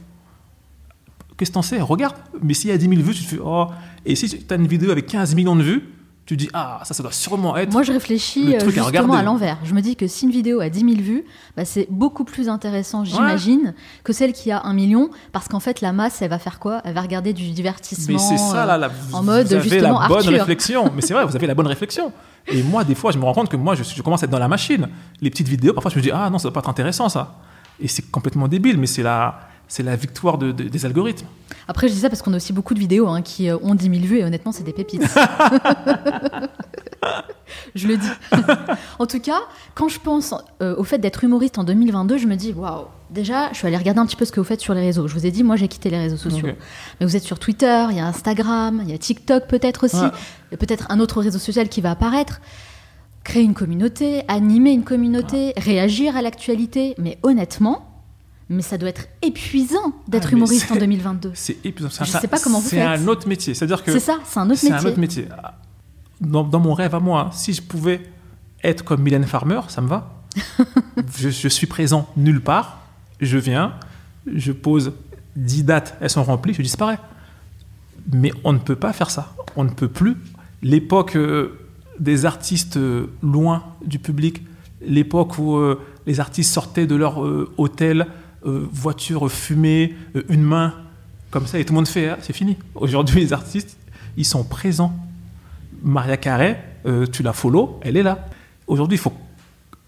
[1.38, 1.80] Qu'est-ce que t'en sais?
[1.80, 2.16] Regarde.
[2.42, 3.68] Mais s'il y a 10 000 vues, tu te fais Oh.
[4.06, 5.84] Et si tu as une vidéo avec 15 millions de vues,
[6.26, 9.60] tu dis ah ça ça doit sûrement être moi je réfléchis euh, justement à, l'envers.
[9.64, 11.24] Je me dis que si une vidéo a 10 000 vues
[11.56, 15.82] bah, c'est beaucoup plus intéressant j'imagine que celle qui a un million parce qu'en fait
[15.82, 16.82] la masse elle va faire quoi?
[16.84, 20.08] Elle va regarder du divertissement mais c'est ça là, en mode vous avez justement la
[20.08, 20.92] bonne réflexion.
[20.96, 22.12] Mais c'est vrai vous avez la bonne réflexion.
[22.48, 24.32] Et moi des fois je me rends compte que moi je, je commence à être
[24.32, 24.90] dans la machine.
[25.22, 27.36] Les petites vidéos parfois je me dis ah non ça va pas être intéressant ça.
[27.80, 31.28] Et c'est complètement débile mais c'est la c'est la victoire des algorithmes.
[31.68, 33.76] Après, je dis ça parce qu'on a aussi beaucoup de vidéos hein, qui euh, ont
[33.76, 35.02] 10 000 vues et honnêtement, c'est des pépites.
[37.76, 38.08] je le dis.
[39.00, 39.40] en tout cas,
[39.74, 43.50] quand je pense euh, au fait d'être humoriste en 2022, je me dis waouh, déjà,
[43.52, 45.08] je suis allée regarder un petit peu ce que vous faites sur les réseaux.
[45.08, 46.48] Je vous ai dit, moi, j'ai quitté les réseaux sociaux.
[47.00, 50.06] Mais vous êtes sur Twitter, il y a Instagram, il y a TikTok peut-être aussi,
[50.52, 52.42] et peut-être un autre réseau social qui va apparaître.
[53.24, 56.94] Créer une communauté, animer une communauté, réagir à l'actualité.
[57.00, 57.95] Mais honnêtement,
[58.50, 61.32] mais ça doit être épuisant d'être ah, humoriste en 2022.
[61.34, 61.90] C'est épuisant.
[61.92, 62.80] Je ne sais pas comment vous faites.
[62.80, 63.54] C'est un autre métier.
[63.54, 63.92] C'est-à-dire que.
[63.92, 64.70] C'est ça, c'est un autre métier.
[64.70, 65.28] C'est un autre métier.
[66.22, 68.02] Dans, mon rêve à moi, si je pouvais
[68.64, 70.14] être comme Mylène Farmer, ça me va.
[71.18, 72.80] je, suis présent nulle part.
[73.20, 73.74] Je viens,
[74.34, 74.94] je pose
[75.36, 77.00] 10 dates, elles sont remplies, je disparais.
[78.14, 79.34] Mais on ne peut pas faire ça.
[79.56, 80.18] On ne peut plus.
[80.62, 81.60] L'époque euh,
[82.00, 84.44] des artistes euh, loin du public,
[84.82, 87.18] l'époque où euh, les artistes sortaient de leur
[87.58, 88.08] hôtel
[88.46, 90.74] voiture fumée, euh, une main,
[91.32, 92.58] comme ça, et tout le monde fait, ah, c'est fini.
[92.76, 93.78] Aujourd'hui, les artistes,
[94.18, 94.96] ils sont présents.
[95.84, 98.28] Maria Carré, euh, tu la follow, elle est là.
[98.68, 99.14] Aujourd'hui, il faut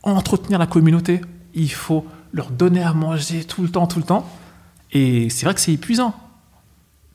[0.03, 1.21] entretenir la communauté,
[1.53, 4.27] il faut leur donner à manger tout le temps, tout le temps.
[4.91, 6.13] Et c'est vrai que c'est épuisant.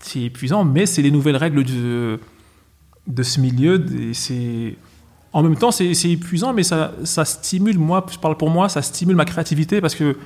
[0.00, 2.18] C'est épuisant, mais c'est les nouvelles règles de,
[3.06, 3.84] de ce milieu.
[4.12, 4.76] C'est
[5.32, 8.82] en même temps, c'est épuisant, mais ça, ça, stimule, moi, je parle pour moi, ça
[8.82, 10.16] stimule ma créativité parce que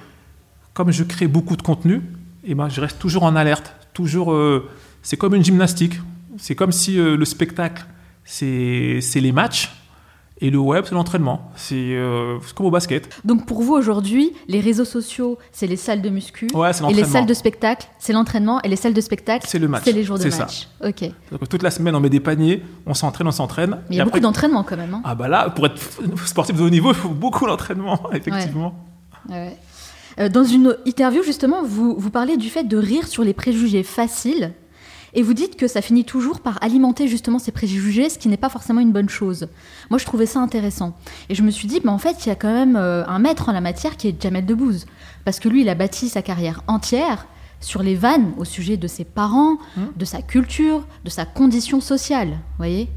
[0.76, 2.02] comme je crée beaucoup de contenu,
[2.44, 3.72] eh ben, je reste toujours en alerte.
[3.94, 4.68] Toujours, euh,
[5.02, 5.94] c'est comme une gymnastique.
[6.36, 7.86] C'est comme si euh, le spectacle,
[8.24, 9.72] c'est les matchs.
[10.42, 11.50] Et le web, c'est l'entraînement.
[11.56, 13.08] C'est euh, c'est comme au basket.
[13.24, 16.46] Donc pour vous aujourd'hui, les réseaux sociaux, c'est les salles de muscu.
[16.52, 17.12] Ouais, c'est et les l'entraînement.
[17.14, 18.60] salles de spectacle, c'est l'entraînement.
[18.60, 19.84] Et les salles de spectacle, C'est le match.
[19.86, 20.40] c'est les jours de C'est ça.
[20.44, 20.68] match.
[20.84, 21.10] Ok.
[21.32, 23.78] Mais que toute la semaine, on met des paniers, on s'entraîne, on s'entraîne.
[23.88, 24.92] il y a après- beaucoup d'entraînement quand même.
[24.92, 25.00] hein.
[25.04, 25.80] Ah bah là, pour être
[26.26, 28.74] sportif de haut niveau, il faut beaucoup d'entraînement, effectivement.
[29.30, 29.36] Ouais.
[29.36, 29.50] Euh,
[30.18, 34.52] dans une interview, justement, vous, vous parlez du fait de rire sur les préjugés faciles.
[35.14, 38.36] Et vous dites que ça finit toujours par alimenter justement ces préjugés, ce qui n'est
[38.36, 39.48] pas forcément une bonne chose.
[39.88, 40.94] Moi, je trouvais ça intéressant.
[41.30, 43.18] Et je me suis dit, mais en fait, il y a quand même euh, un
[43.18, 44.84] maître en la matière qui est Jamel Debbouze.
[45.24, 47.26] Parce que lui, il a bâti sa carrière entière
[47.60, 49.56] sur les vannes au sujet de ses parents,
[49.96, 52.28] de sa culture, de sa condition sociale.
[52.28, 52.90] Vous voyez?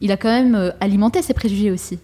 [0.00, 1.98] Il a quand même euh, alimenté ces préjugés aussi.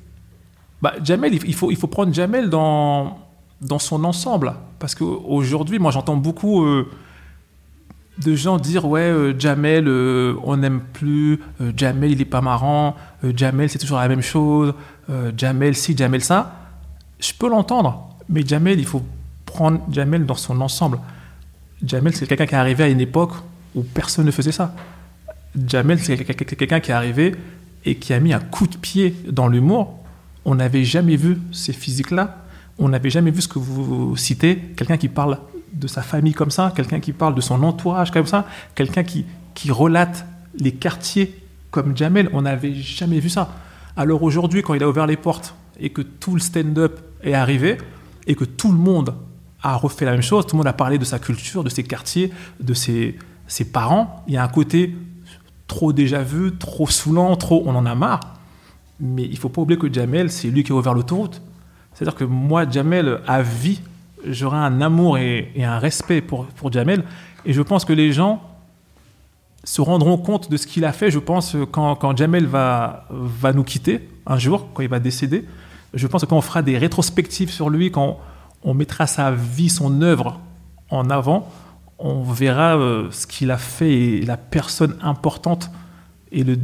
[0.83, 3.19] Bah, Jamel, il faut, il faut prendre Jamel dans,
[3.61, 4.55] dans son ensemble.
[4.79, 6.89] Parce qu'aujourd'hui, moi, j'entends beaucoup euh,
[8.19, 11.41] de gens dire Ouais, euh, Jamel, euh, on n'aime plus,
[11.77, 12.97] Jamel, il est pas marrant,
[13.35, 14.75] Jamel, c'est toujours la même chose,
[15.37, 16.55] Jamel, ci, Jamel, ça.
[17.19, 19.03] Je peux l'entendre, mais Jamel, il faut
[19.47, 20.99] prendre Jamel dans son ensemble.
[21.85, 23.33] Jamel, c'est quelqu'un qui est arrivé à une époque
[23.75, 24.75] où personne ne faisait ça.
[25.67, 27.35] Jamel, c'est quelqu'un qui est arrivé
[27.85, 29.99] et qui a mis un coup de pied dans l'humour.
[30.45, 32.45] On n'avait jamais vu ces physiques-là.
[32.79, 35.39] On n'avait jamais vu ce que vous citez, quelqu'un qui parle
[35.73, 39.27] de sa famille comme ça, quelqu'un qui parle de son entourage comme ça, quelqu'un qui,
[39.55, 40.25] qui relate
[40.59, 41.35] les quartiers
[41.71, 42.31] comme Jamel.
[42.33, 43.53] On n'avait jamais vu ça.
[43.97, 47.79] Alors aujourd'hui, quand il a ouvert les portes et que tout le stand-up est arrivé
[48.27, 49.15] et que tout le monde
[49.63, 51.83] a refait la même chose, tout le monde a parlé de sa culture, de ses
[51.83, 53.19] quartiers, de ses,
[53.49, 54.95] ses parents, il y a un côté
[55.67, 58.21] trop déjà vu, trop saoulant, trop on en a marre.
[59.01, 61.43] Mais il faut pas oublier que Jamel, c'est lui qui a ouvert l'autoroute.
[61.99, 63.81] C'est-à-dire que moi, Jamel, à vie,
[64.25, 67.03] j'aurai un amour et, un respect pour, Jamel.
[67.45, 68.41] Et je pense que les gens
[69.65, 73.53] se rendront compte de ce qu'il a fait, je pense, quand, quand Jamel va, va
[73.53, 75.45] nous quitter un jour, quand il va décéder.
[75.93, 78.21] Je pense que quand on fera des rétrospectives sur lui, quand
[78.63, 80.39] on mettra sa vie, son œuvre
[80.91, 81.51] en avant,
[81.99, 85.73] on verra euh, ce qu'il a fait et la personne importante
[86.31, 86.57] et le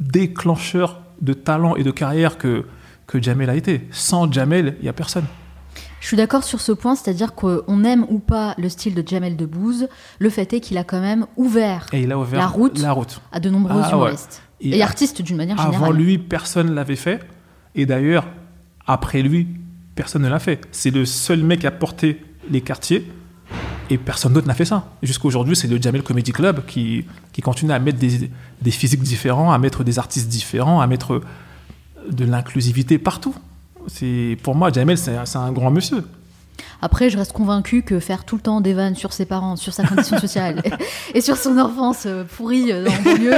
[0.00, 2.64] déclencheur de talent et de carrière que,
[3.06, 3.86] que Jamel a été.
[3.90, 5.24] Sans Jamel, il n'y a personne.
[6.00, 9.36] Je suis d'accord sur ce point, c'est-à-dire qu'on aime ou pas le style de Jamel
[9.36, 9.88] Debbouze,
[10.18, 12.78] le fait est qu'il a quand même ouvert Et il a ouvert La route.
[12.78, 13.20] La route.
[13.32, 13.94] à de nombreux Ah ouais.
[13.94, 14.42] humoristes.
[14.60, 15.94] Et artistes d'une manière Avant générale.
[15.96, 17.20] lui, personne ne l'avait fait.
[17.74, 18.26] Et d'ailleurs,
[18.86, 19.48] après lui,
[19.94, 20.60] personne ne l'a fait.
[20.72, 23.10] C'est le seul mec a porté les quartiers.
[23.90, 24.90] Et personne d'autre n'a fait ça.
[25.02, 28.30] Jusqu'à aujourd'hui, c'est le Jamel Comedy Club qui, qui continue à mettre des,
[28.62, 31.20] des physiques différents, à mettre des artistes différents, à mettre
[32.10, 33.34] de l'inclusivité partout.
[33.86, 36.04] C'est Pour moi, Jamel, c'est un grand monsieur.
[36.80, 39.72] Après, je reste convaincue que faire tout le temps des vannes sur ses parents, sur
[39.72, 40.62] sa condition sociale
[41.14, 43.34] et, sur son enfance euh, pourrie euh, en banlieue,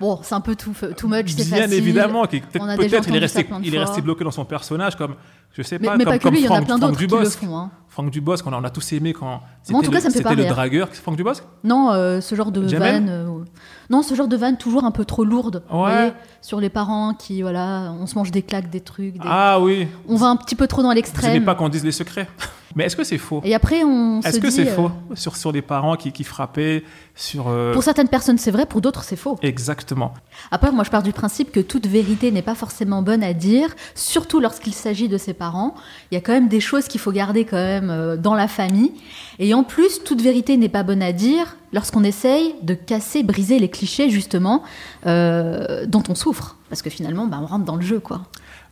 [0.00, 1.74] bon, c'est un peu too, too much, c'est Bien facile.
[1.74, 4.96] évidemment, qui- peut-être On peut-être il, est resté- il est resté bloqué dans son personnage,
[4.96, 5.14] comme,
[5.52, 6.78] je sais Mais, pas, mais comme, pas que comme lui, il y en a plein
[6.78, 7.56] d'autres qui le font.
[7.56, 7.70] hein.
[7.88, 11.42] Franck Dubosc, a, on a tous aimé quand c'était le, le dragueur, Franck Dubosc?
[11.64, 12.92] Non, euh, ce genre de Jamel?
[13.04, 13.08] vanne.
[13.08, 13.44] euh,
[13.90, 15.62] non, ce genre de vanne toujours un peu trop lourde.
[15.68, 15.92] vous Ouais.
[15.92, 19.14] voyez, sur les parents qui, voilà, on se mange des claques, des trucs.
[19.14, 21.44] des- Ah oui, On va un petit peu trop dans vous n'aimez l'extrême.
[21.44, 22.28] pas qu'on dise les secrets?
[22.76, 25.36] Mais est-ce que c'est faux Et après, on se Est-ce que c'est euh, faux sur,
[25.36, 26.84] sur les parents qui, qui frappaient
[27.16, 29.38] sur, euh, Pour certaines personnes, c'est vrai, pour d'autres, c'est faux.
[29.42, 30.14] Exactement.
[30.50, 33.74] Après, moi, je pars du principe que toute vérité n'est pas forcément bonne à dire,
[33.94, 35.74] surtout lorsqu'il s'agit de ses parents.
[36.10, 38.48] Il y a quand même des choses qu'il faut garder quand même euh, dans la
[38.48, 38.92] famille.
[39.38, 43.58] Et en plus, toute vérité n'est pas bonne à dire lorsqu'on essaye de casser, briser
[43.58, 44.62] les clichés, justement,
[45.06, 46.56] euh, dont on souffre.
[46.68, 48.22] Parce que finalement, bah, on rentre dans le jeu, quoi.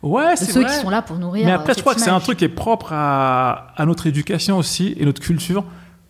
[0.01, 0.69] Ouais, c'est ceux vrai.
[0.73, 1.45] qui sont là pour nourrir.
[1.45, 3.85] Mais euh, après, je cette crois que c'est un truc qui est propre à, à
[3.85, 5.65] notre éducation aussi et notre culture,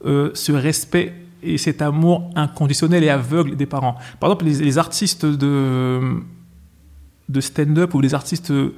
[0.06, 3.96] euh, ce respect et cet amour inconditionnel et aveugle des parents.
[4.20, 6.02] Par exemple, les, les artistes de,
[7.30, 8.76] de stand-up ou les artistes, euh,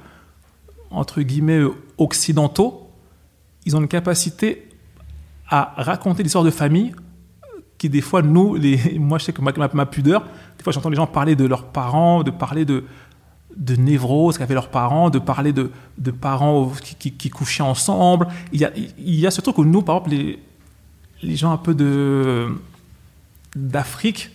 [0.91, 2.89] entre guillemets, euh, occidentaux,
[3.65, 4.69] ils ont une capacité
[5.49, 6.93] à raconter des histoires de famille
[7.77, 10.21] qui, des fois, nous, les, moi, je sais que ma, ma- ma pudeur,
[10.57, 12.85] des fois, j'entends les gens parler de leurs parents, de parler de,
[13.57, 18.27] de névrose qu'avaient leurs parents, de parler de, de parents qui, couchaient ensemble.
[18.53, 20.39] Il y, a, il y a ce truc où nous, par exemple, les,
[21.23, 21.75] les gens un peu
[23.55, 24.31] d'Afrique,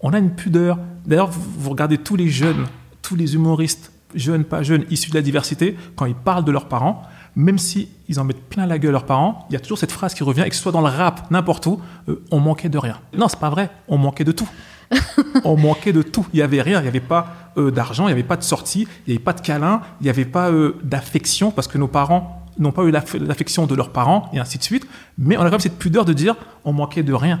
[0.00, 0.78] on a une pudeur.
[1.06, 2.66] D'ailleurs, vous, vous regardez tous les jeunes,
[3.00, 6.68] tous les humoristes, jeunes, pas jeunes, issus de la diversité, quand ils parlent de leurs
[6.68, 7.02] parents,
[7.34, 9.92] même si ils en mettent plein la gueule leurs parents, il y a toujours cette
[9.92, 12.68] phrase qui revient, et que ce soit dans le rap, n'importe où, euh, on manquait
[12.68, 12.98] de rien.
[13.16, 14.48] Non, c'est pas vrai, on manquait de tout.
[15.44, 16.26] on manquait de tout.
[16.32, 18.42] Il n'y avait rien, il n'y avait pas euh, d'argent, il n'y avait pas de
[18.42, 21.78] sortie, il n'y avait pas de câlin, il n'y avait pas euh, d'affection, parce que
[21.78, 24.86] nos parents n'ont pas eu l'aff- l'affection de leurs parents, et ainsi de suite.
[25.18, 26.34] Mais on a quand même cette pudeur de dire
[26.64, 27.40] on manquait de rien.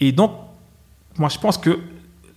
[0.00, 0.32] Et donc,
[1.18, 1.78] moi, je pense que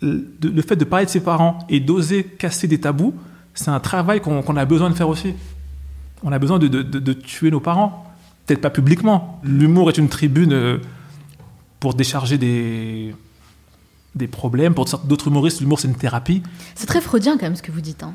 [0.02, 3.14] le fait de parler de ses parents et d'oser casser des tabous,
[3.54, 5.34] c'est un travail qu'on a besoin de faire aussi.
[6.24, 8.06] On a besoin de- de tuer nos parents.
[8.46, 9.40] Peut-être pas publiquement.
[9.44, 10.78] L'humour est une tribune euh,
[11.82, 13.14] pour décharger des,
[14.16, 14.74] des problèmes.
[14.74, 16.42] Pour d'autres humoristes, l'humour, c'est une thérapie.
[16.76, 18.04] C'est très freudien quand même ce que vous dites.
[18.04, 18.14] hein.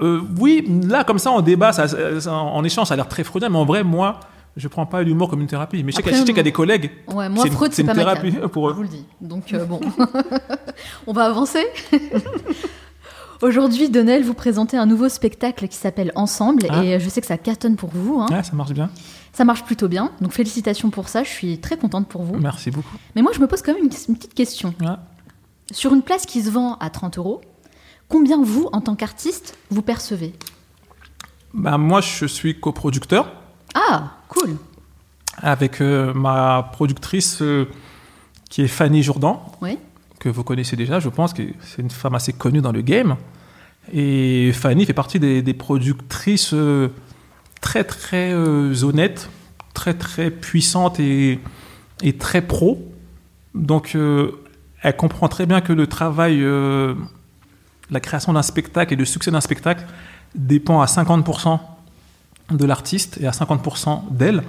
[0.00, 3.24] Euh, oui, là, comme ça, en débat, ça, ça- en, échange, ça a l'air très
[3.24, 4.20] freudien, mais en vrai, moi,
[4.56, 5.82] je prends pas l'humour comme une thérapie.
[5.82, 6.90] Mais je sais qu'il y a- des collègues.
[7.08, 8.72] Ouais, moi, c'est une- Freud, c'est une pas ma thérapie pour eux.
[8.72, 9.04] Je vous le dis.
[9.20, 9.80] Donc, euh, bon.
[11.08, 11.64] On va avancer.
[13.40, 16.66] Aujourd'hui, Donnel, vous présentez un nouveau spectacle qui s'appelle Ensemble.
[16.70, 16.82] Ah.
[16.84, 18.20] Et je sais que ça cartonne pour vous.
[18.20, 18.26] hein.
[18.30, 18.90] Ouais, ça marche bien.
[19.32, 20.10] Ça marche plutôt bien.
[20.20, 21.22] Donc, félicitations pour ça.
[21.22, 22.36] Je suis très contente pour vous.
[22.36, 22.96] Merci beaucoup.
[23.14, 24.74] Mais moi, je me pose quand même une, une petite question.
[24.80, 24.86] Ouais.
[25.72, 27.40] Sur une place qui se vend à 30 euros,
[28.08, 30.32] combien vous, en tant qu'artiste, vous percevez?
[31.54, 33.30] Bah, moi, je suis coproducteur
[33.74, 34.56] Ah, cool.
[35.38, 37.66] avec euh, ma productrice euh,
[38.50, 39.78] qui est Fanny Jourdan, Oui.
[40.18, 43.16] que vous connaissez déjà, je pense que c'est une femme assez connue dans le game.
[43.92, 46.88] Et Fanny fait partie des, des productrices euh,
[47.60, 49.28] très très honnêtes,
[49.74, 51.40] très très puissantes et,
[52.02, 52.82] et très pro.
[53.54, 53.96] Donc
[54.82, 56.94] elle comprend très bien que le travail, euh,
[57.90, 59.84] la création d'un spectacle et le succès d'un spectacle
[60.34, 61.58] dépend à 50%
[62.50, 64.42] de l'artiste et à 50% d'elle.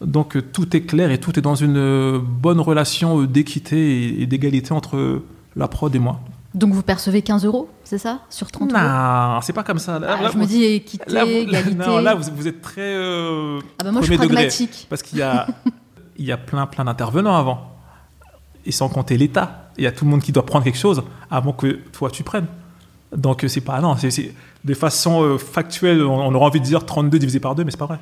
[0.00, 4.26] Donc euh, tout est clair et tout est dans une euh, bonne relation d'équité et,
[4.26, 5.22] d'égalité entre
[5.56, 6.20] la prod et moi.
[6.54, 8.20] Donc, vous percevez 15 euros, c'est ça?
[8.30, 8.80] Sur 30 euros?
[8.80, 9.98] Non, c'est pas comme ça.
[9.98, 11.74] Là, Ah, là, Je me dis équité, là, vous- égalité.
[11.74, 14.42] non, là, vous, vous êtes très euh, ah bah moi, je suis premier degré.
[14.44, 14.86] pragmatique.
[14.88, 15.48] Parce qu'il y a,
[16.16, 17.73] il y a plein, plein d'intervenants avant.
[18.66, 19.70] Et sans compter l'État.
[19.76, 22.22] Il y a tout le monde qui doit prendre quelque chose avant que toi, tu
[22.22, 22.46] prennes.
[23.14, 23.80] Donc, euh, c'est pas.
[23.80, 24.34] Non, c'est,
[24.64, 27.70] de façon euh, factuelle, on, on aurait envie de dire 32 divisé par 2, mais
[27.70, 27.98] c'est pas vrai.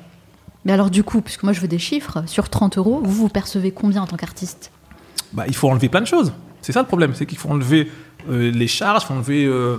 [0.65, 3.29] Mais alors, du coup, puisque moi, je veux des chiffres, sur 30 euros, vous, vous
[3.29, 4.71] percevez combien en tant qu'artiste?
[5.33, 6.31] Bah, il faut enlever plein de choses.
[6.61, 7.91] C'est ça le problème, c'est qu'il faut enlever
[8.29, 9.77] euh, les charges, il faut enlever euh,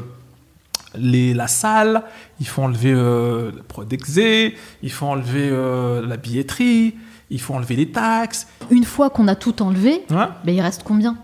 [0.95, 2.03] les, la salle,
[2.41, 6.95] il faut enlever euh, le Prodexé, il faut enlever la billetterie,
[7.35, 8.47] il faut enlever les taxes.
[8.70, 10.28] Une fois qu'on a tout enlevé, Ouais.
[10.45, 11.16] ben, il reste combien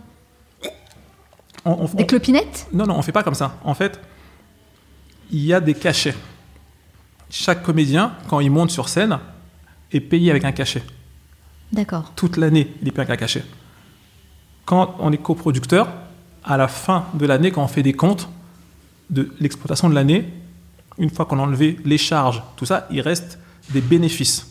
[1.65, 3.57] On- on- Des on- clopinettes Non, non, on fait pas comme ça.
[3.65, 4.01] En fait,
[5.31, 6.17] il y a des cachets.
[7.31, 9.19] Chaque comédien, quand il monte sur scène,
[9.93, 10.83] est payé avec un cachet.
[11.73, 12.13] D'accord.
[12.17, 13.45] Toute l'année, il est payé avec un cachet.
[14.65, 15.89] Quand on est coproducteur,
[16.45, 18.29] à la fin de l'année, quand on fait des comptes
[19.11, 20.29] de l'exploitation de l'année,
[20.99, 23.39] une fois qu'on a enlevé les charges, tout ça, il reste
[23.71, 24.47] des bénéfices.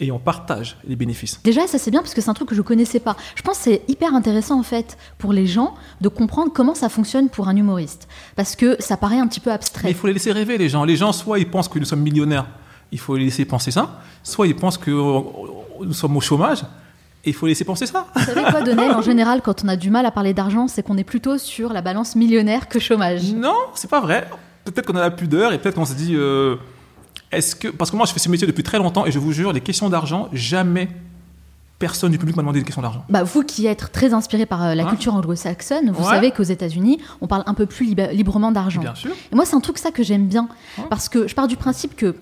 [0.00, 1.40] Et on partage les bénéfices.
[1.42, 3.16] Déjà, ça c'est bien parce que c'est un truc que je connaissais pas.
[3.34, 6.88] Je pense que c'est hyper intéressant en fait pour les gens de comprendre comment ça
[6.88, 8.06] fonctionne pour un humoriste.
[8.36, 9.90] Parce que ça paraît un petit peu Mais abstrait.
[9.90, 10.84] il faut les laisser rêver, les gens.
[10.84, 12.46] Les gens, soit ils pensent que nous sommes millionnaires,
[12.92, 15.20] il faut les laisser penser ça, soit ils pensent que euh,
[15.84, 16.62] nous sommes au chômage,
[17.24, 18.06] et il faut les laisser penser ça.
[18.14, 20.84] Vous savez quoi, Donnel En général, quand on a du mal à parler d'argent, c'est
[20.84, 23.32] qu'on est plutôt sur la balance millionnaire que chômage.
[23.32, 24.28] Non, c'est pas vrai.
[24.64, 26.56] Peut-être qu'on a la pudeur et peut-être qu'on se dit euh,
[27.32, 27.68] est-ce que.
[27.68, 29.60] Parce que moi, je fais ce métier depuis très longtemps et je vous jure, les
[29.60, 30.88] questions d'argent, jamais
[31.78, 33.04] personne du public m'a demandé des questions d'argent.
[33.08, 36.10] Bah, vous qui êtes très inspiré par euh, la Hein culture anglo-saxonne, vous Ouais.
[36.10, 38.80] savez qu'aux États-Unis, on parle un peu plus libre- librement d'argent.
[38.80, 39.12] Bien sûr.
[39.30, 40.48] Et moi, c'est un truc ça que j'aime bien.
[40.90, 42.16] Parce que je pars du principe que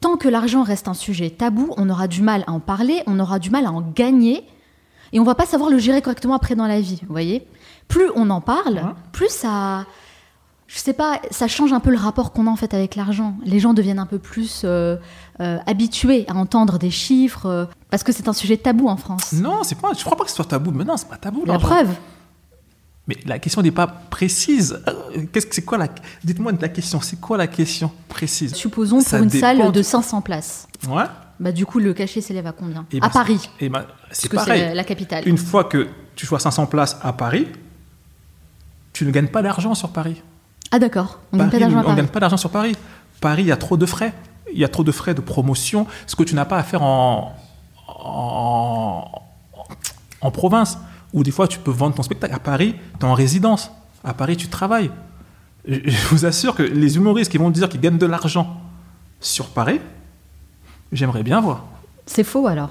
[0.00, 3.20] tant que l'argent reste un sujet tabou, on aura du mal à en parler, on
[3.20, 4.42] aura du mal à en gagner,
[5.12, 6.98] et on va pas savoir le gérer correctement après dans la vie.
[7.02, 7.46] Vous voyez?
[7.86, 8.82] Plus on en parle,
[9.12, 9.86] plus ça.
[10.68, 13.38] Je sais pas, ça change un peu le rapport qu'on a en fait avec l'argent.
[13.42, 14.96] Les gens deviennent un peu plus euh,
[15.40, 19.32] euh, habitués à entendre des chiffres, euh, parce que c'est un sujet tabou en France.
[19.32, 19.94] Non, c'est pas.
[19.96, 20.70] Je crois pas que ce soit tabou.
[20.70, 21.42] Mais non, c'est pas tabou.
[21.46, 21.88] La preuve,
[23.06, 24.78] Mais la question n'est pas précise.
[25.32, 25.88] Qu'est-ce que c'est quoi la
[26.22, 27.00] Dites-moi la question.
[27.00, 28.54] C'est quoi la question précise?
[28.54, 30.68] Supposons Ça pour une salle de 500 places.
[30.86, 31.04] Ouais.
[31.40, 32.84] Bah, du coup, le cachet s'élève à combien?
[32.92, 34.66] Et À ben, Paris, Et ben, c'est parce que pareil.
[34.68, 35.26] c'est la capitale.
[35.26, 37.48] Une fois que tu choisis 500 places à Paris,
[38.92, 40.22] tu ne gagnes pas d'argent sur Paris.
[40.70, 41.96] Ah d'accord, on gagne pas Paris, d'argent à on Paris.
[41.96, 42.76] gagne pas d'argent sur Paris.
[43.20, 44.12] Paris, il y a trop de frais.
[44.52, 46.82] Il y a trop de frais de promotion, ce que tu n'as pas à faire
[46.82, 47.36] en,
[47.86, 49.04] en,
[50.20, 50.78] en province,
[51.12, 52.34] où des fois tu peux vendre ton spectacle.
[52.34, 53.70] À Paris, tu es en résidence.
[54.04, 54.90] À Paris, tu travailles.
[55.66, 58.58] Je, je vous assure que les humoristes qui vont dire qu'ils gagnent de l'argent
[59.20, 59.80] sur Paris,
[60.92, 61.64] j'aimerais bien voir.
[62.06, 62.70] C'est faux alors.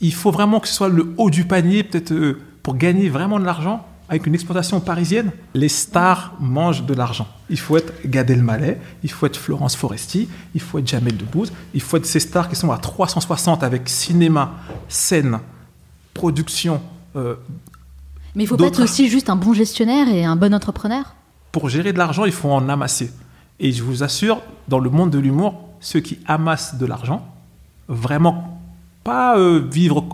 [0.00, 3.38] Il faut vraiment que ce soit le haut du panier, peut-être euh, pour gagner vraiment
[3.40, 5.30] de l'argent avec une exploitation parisienne.
[5.54, 7.26] Les stars mangent de l'argent.
[7.48, 11.52] Il faut être Gad Elmaleh, il faut être Florence Foresti, il faut être Jamel Debbouze,
[11.72, 14.52] il faut être ces stars qui sont à 360 avec cinéma,
[14.88, 15.38] scène,
[16.12, 16.80] production.
[17.16, 17.34] euh,
[18.34, 21.14] Mais il faut pas être aussi juste un bon gestionnaire et un bon entrepreneur.
[21.52, 23.12] pour gérer de l'argent, il faut en amasser.
[23.60, 27.24] Et je vous assure, dans le monde de l'humour, ceux qui amassent de l'argent,
[27.88, 28.60] vraiment
[29.04, 30.04] pas euh, vivre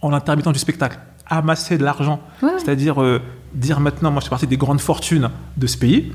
[0.00, 0.98] en intermittent du spectacle,
[1.28, 3.20] amasser de l'argent, Ouais, c'est-à-dire euh,
[3.54, 6.12] dire maintenant, moi je fais partie des grandes fortunes de ce pays,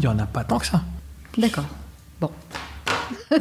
[0.00, 0.82] Il n'y en a pas tant que ça.
[1.38, 1.64] D'accord.
[2.20, 2.30] Bon.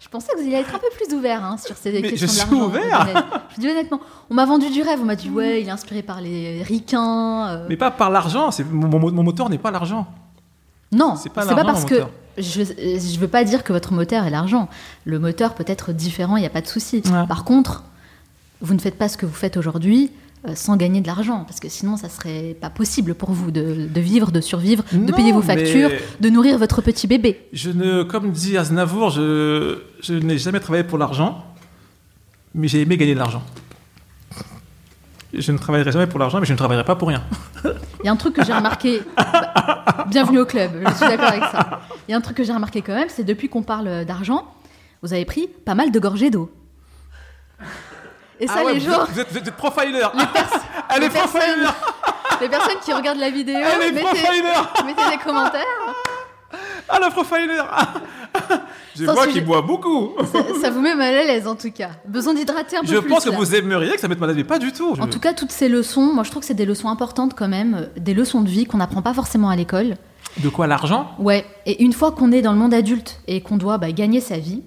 [0.00, 2.26] je pensais que vous alliez être un peu plus ouvert hein, sur ces Mais questions
[2.26, 2.66] je de suis l'argent.
[2.66, 3.00] ouvert.
[3.00, 3.24] honnête.
[3.54, 4.00] Je dis honnêtement,
[4.30, 4.98] on m'a vendu du rêve.
[5.02, 7.48] On m'a dit ouais, il est inspiré par les ricains.
[7.48, 7.66] euh.
[7.68, 8.50] Mais pas par l'argent.
[8.50, 10.06] c'est- Mon, mon- mon moteur n'est pas l'argent.
[10.92, 12.02] Non, c'est pas pas, parce que
[12.38, 14.68] je je veux pas dire que votre moteur est l'argent.
[15.04, 17.02] Le moteur peut être différent, il n'y a pas de souci.
[17.06, 17.26] Ouais.
[17.26, 17.82] Par contre,
[18.60, 20.10] vous ne faites pas ce que vous faites aujourd'hui
[20.46, 23.88] euh, sans gagner de l'argent, parce que sinon, ça serait pas possible pour vous de,
[23.92, 25.90] de vivre, de survivre, de Non, payer vos factures,
[26.20, 27.48] de nourrir votre petit bébé.
[27.52, 31.44] Je ne, comme dit Aznavour, je, je n'ai jamais travaillé pour l'argent,
[32.54, 33.42] mais j'ai aimé gagner de l'argent.
[35.32, 37.24] Je ne travaillerai jamais pour l'argent, mais je ne travaillerai pas pour rien.
[37.64, 39.00] Il y a un truc que j'ai remarqué.
[39.16, 41.80] Bah, bienvenue au club, je suis d'accord avec ça.
[42.08, 44.46] Il y a un truc que j'ai remarqué quand même, c'est depuis qu'on parle d'argent,
[45.02, 46.50] vous avez pris pas mal de gorgées d'eau.
[48.40, 50.00] Et ça, Ah ouais, les vous, gens, êtes, vous êtes- vous êtes profiler.
[50.00, 50.12] pers-
[50.94, 51.44] Elle les est profiler.
[52.40, 54.42] les personnes qui regardent la vidéo, Elle est mettez, profiler.
[54.84, 55.62] mettez des commentaires.
[56.88, 57.58] Ah, le profiler.
[58.96, 59.34] Je Sans vois sujet.
[59.34, 60.12] qu'il boit beaucoup.
[60.32, 61.90] Ça, ça vous met mal à l'aise en tout cas.
[62.06, 63.08] Besoin d'hydrater un peu Je plus.
[63.10, 63.36] pense que là.
[63.36, 64.94] vous aimeriez que ça mette malade, mais pas du tout.
[64.94, 67.34] Je- En tout cas, toutes ces leçons, moi je trouve que c'est des leçons importantes
[67.36, 69.96] quand même, des leçons de vie qu'on n'apprend pas forcément à l'école.
[70.38, 71.10] De quoi l'argent?
[71.18, 74.20] Ouais, et une fois qu'on est dans le monde adulte et qu'on doit bah, gagner
[74.20, 74.62] sa vie,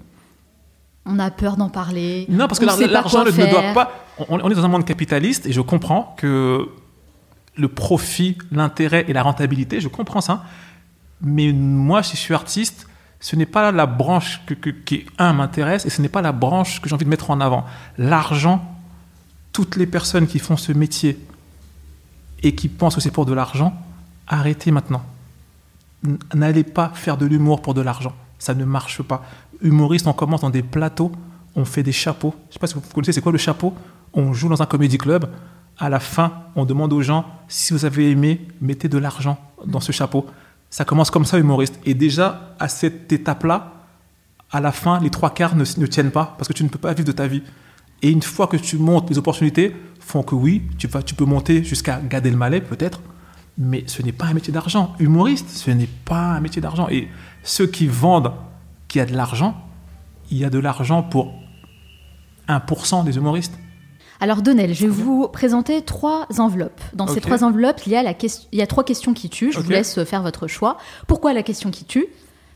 [1.05, 2.25] on a peur d'en parler.
[2.29, 3.91] Non, parce que l'argent ne ne doit pas.
[4.29, 6.69] On, on est dans un monde capitaliste et je comprends que
[7.55, 10.43] le profit, l'intérêt et la rentabilité, je comprends ça.
[11.21, 12.87] Mais moi, si je suis artiste,
[13.19, 16.31] ce n'est pas la branche que, que- qui, un, m'intéresse et ce n'est pas la
[16.31, 17.65] branche que j'ai envie de mettre en avant.
[17.97, 18.63] L'argent,
[19.51, 21.17] toutes les personnes qui font ce métier
[22.43, 23.73] et qui pensent que c'est pour de l'argent,
[24.27, 25.03] arrêtez maintenant.
[26.33, 28.13] N'allez pas faire de l'humour pour de l'argent.
[28.37, 29.25] Ça ne marche pas.
[29.61, 31.11] Humoriste, on commence dans des plateaux,
[31.55, 32.33] on fait des chapeaux.
[32.43, 33.73] Je ne sais pas si vous connaissez, c'est quoi le chapeau?
[34.13, 35.29] On joue dans un comédie club.
[35.77, 39.79] À la fin, on demande aux gens si vous avez aimé, mettez de l'argent dans
[39.79, 40.25] ce chapeau.
[40.69, 41.79] Ça commence comme ça, humoriste.
[41.85, 43.73] Et déjà, à cette étape-là,
[44.51, 46.79] à la fin, les trois quarts ne, ne tiennent pas parce que tu ne peux
[46.79, 47.43] pas vivre de ta vie.
[48.01, 51.63] Et une fois que tu montes, les opportunités font que oui, tu, tu peux monter
[51.63, 53.01] jusqu'à Gad Elmaleh peut-être,
[53.57, 54.95] mais ce n'est pas un métier d'argent.
[54.99, 56.87] Humoriste, ce n'est pas un métier d'argent.
[56.89, 57.09] Et
[57.43, 58.31] ceux qui vendent
[58.89, 59.55] qu'il y a de l'argent,
[60.31, 61.33] il y a de l'argent pour
[62.49, 63.53] 1% des humoristes.
[64.21, 66.81] Alors Donnel, je vais vous présenter trois enveloppes.
[66.93, 69.29] Dans ces trois enveloppes, il y, a la ques- il y a trois questions qui
[69.29, 69.53] tuent.
[69.53, 70.77] Je vous laisse faire votre choix.
[71.07, 72.07] Pourquoi la question qui tue?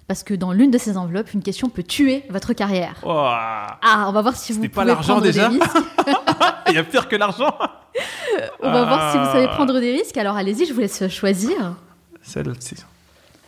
[0.09, 2.95] Parce que dans l'une de ces enveloppes, une question peut tuer votre carrière.
[3.03, 5.77] Oh, Ah, on va voir si vous C'était pas pouvez l'argent prendre des déjà risques.
[6.67, 7.55] il y a pire que l'argent.
[8.61, 9.53] On va voir si vous savez Ah.
[9.55, 10.17] prendre des risques.
[10.17, 11.75] Alors allez-y, je vous laisse choisir.
[12.21, 12.75] Celle-ci.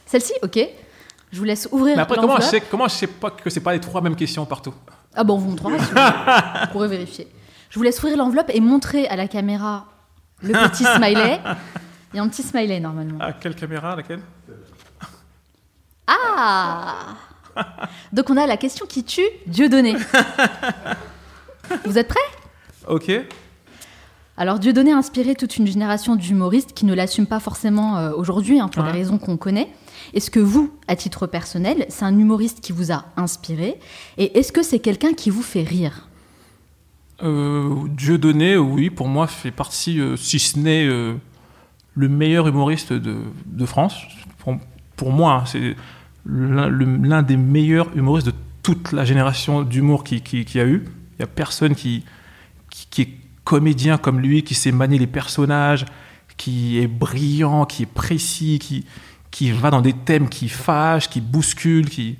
[0.05, 0.59] Celle-ci, ok.
[1.31, 3.59] Je vous laisse ouvrir Mais après, comment je, sais, comment je sais pas que c'est
[3.59, 4.73] pas les trois mêmes questions partout?
[5.13, 5.69] Ah bon, on vous montrera.
[5.79, 7.27] si vous vous pourrez vérifier.
[7.69, 9.85] Je vous laisse ouvrir l'enveloppe et montrer à la caméra
[10.41, 11.39] le petit smiley.
[12.13, 13.19] Il y a un petit smiley normalement.
[13.19, 13.95] À quelle caméra?
[13.95, 14.21] Laquelle?
[16.07, 17.15] Ah
[18.13, 19.95] Donc on a la question qui tue, Dieu donné.
[21.85, 22.19] Vous êtes prêts?
[22.87, 23.11] Ok.
[24.37, 28.59] Alors Dieudonné a inspiré toute une génération d'humoristes qui ne l'assument pas forcément euh, aujourd'hui
[28.59, 28.91] hein, pour Ouais.
[28.91, 29.69] les raisons qu'on connaît.
[30.13, 33.79] Est-ce que vous, à titre personnel, c'est un humoriste qui vous a inspiré?
[34.17, 36.09] Et est-ce que c'est quelqu'un qui vous fait rire?
[37.23, 41.15] Euh, Dieu donné, oui, pour moi, fait partie, euh, si ce n'est euh,
[41.95, 43.95] le meilleur humoriste de, de France.
[44.39, 44.57] Pour,
[44.97, 45.75] pour moi, hein, c'est
[46.25, 48.33] l'un des meilleurs humoristes de
[48.63, 50.83] toute la génération d'humour qui, qui, qui a eu.
[51.13, 52.03] Il n'y a personne qui,
[52.69, 53.09] qui, qui est
[53.45, 55.85] comédien comme lui, qui sait manier les personnages,
[56.35, 58.85] qui est brillant, qui est précis, qui,
[59.31, 62.17] qui va dans des thèmes qui fâchent, qui bousculent, qui,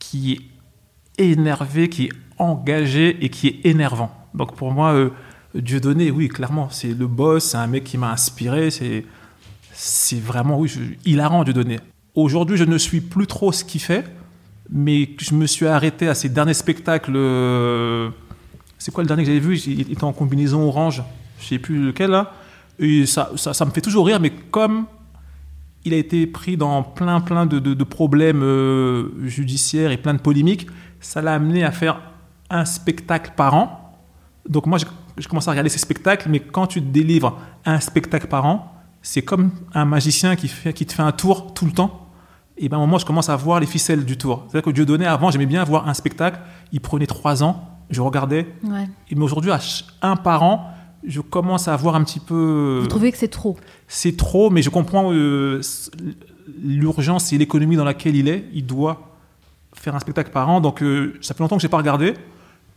[0.00, 4.10] qui est énervé, qui est engagé et qui est énervant.
[4.34, 5.10] Donc pour moi, euh,
[5.54, 9.04] Dieudonné, oui, clairement, c'est le boss, c'est un mec qui m'a inspiré, c'est,
[9.72, 11.78] c'est vraiment, oui, je, hilarant Dieudonné.
[12.16, 14.04] Aujourd'hui, je ne suis plus trop ce qu'il fait,
[14.70, 17.12] mais je me suis arrêté à ses derniers spectacles.
[17.14, 18.10] euh,
[18.78, 19.58] c'est quoi le dernier que j'avais vu?
[19.58, 21.02] Il était en combinaison orange,
[21.40, 22.24] je sais plus lequel.
[22.78, 24.86] Et ça, ça, me fait toujours rire, mais comme
[25.84, 30.66] il a été pris dans plein plein de, problèmes euh, judiciaires et plein de polémiques,
[31.00, 32.00] ça l'a amené à faire
[32.50, 33.94] un spectacle par an.
[34.48, 38.44] Donc moi, je, commence à regarder ces spectacles, mais quand tu délivres un spectacle par
[38.46, 38.72] an,
[39.02, 42.08] c'est comme un magicien qui, fait, qui te fait un tour tout le temps.
[42.56, 44.44] Et ben, à un moment, je commence à voir les ficelles du tour.
[44.46, 46.38] C'est-à-dire que Dieudonné, avant, j'aimais bien voir un spectacle,
[46.72, 48.88] il prenait trois ans, je regardais, Ouais.
[49.10, 49.60] mais aujourd'hui, à
[50.02, 50.70] un par an,
[51.06, 53.58] je commence à voir un petit peu Vous trouvez que c'est trop?
[53.88, 55.60] C'est trop, mais je comprends euh,
[56.62, 58.44] l'urgence et l'économie dans laquelle il est.
[58.52, 59.14] Il doit
[59.74, 62.14] faire un spectacle par an, donc euh, ça fait longtemps que je n'ai pas regardé.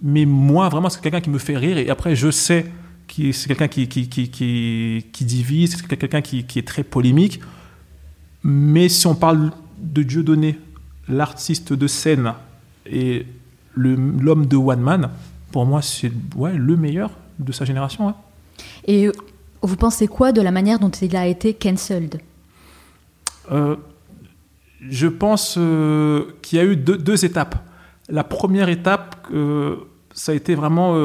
[0.01, 1.77] Mais moi, vraiment, c'est quelqu'un qui me fait rire.
[1.77, 2.65] Et après, je sais
[3.07, 7.39] que c'est quelqu'un qui, qui, qui, qui, qui divise, c'est quelqu'un qui, est très polémique.
[8.43, 10.59] Mais si on parle de Dieudonné,
[11.07, 12.33] l'artiste de scène
[12.85, 13.25] et
[13.77, 15.09] l'homme de One Man,
[15.51, 18.07] pour moi, c'est ouais, le meilleur de sa génération.
[18.07, 18.13] ouais.
[18.85, 19.09] Et
[19.61, 22.19] vous pensez quoi de la manière dont il a été cancelled?
[23.51, 23.75] Euh,
[24.81, 27.55] je pense euh, qu'il y a eu deux, deux étapes.
[28.09, 29.77] La première étape, euh,
[30.13, 30.95] ça a été vraiment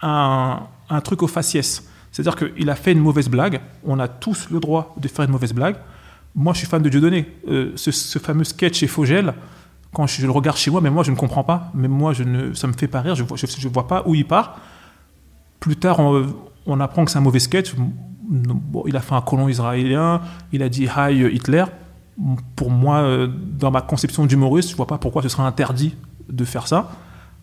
[0.00, 1.84] un, un truc au faciès.
[2.12, 3.60] C'est-à-dire qu'il a fait une mauvaise blague.
[3.84, 5.76] On a tous le droit de faire une mauvaise blague.
[6.34, 7.26] Moi, je suis fan de Dieudonné.
[7.76, 9.34] Ce, ce fameux sketch chez Fogel,
[10.06, 11.70] je, le regarde chez moi, mais moi, je ne comprends pas.
[11.74, 13.14] Mais moi, je ne, ça me fait pas rire.
[13.14, 14.58] Je ne vois, je, vois pas où il part.
[15.60, 15.98] Plus tard,
[16.66, 17.74] on, apprend que c'est un mauvais sketch.
[18.86, 20.20] Il a fait un colon israélien.
[20.52, 21.64] Il a dit Hi Hitler.
[22.56, 25.94] Pour moi, euh, dans ma conception d'humoriste, je vois pas pourquoi ce serait interdit
[26.28, 26.90] de faire ça.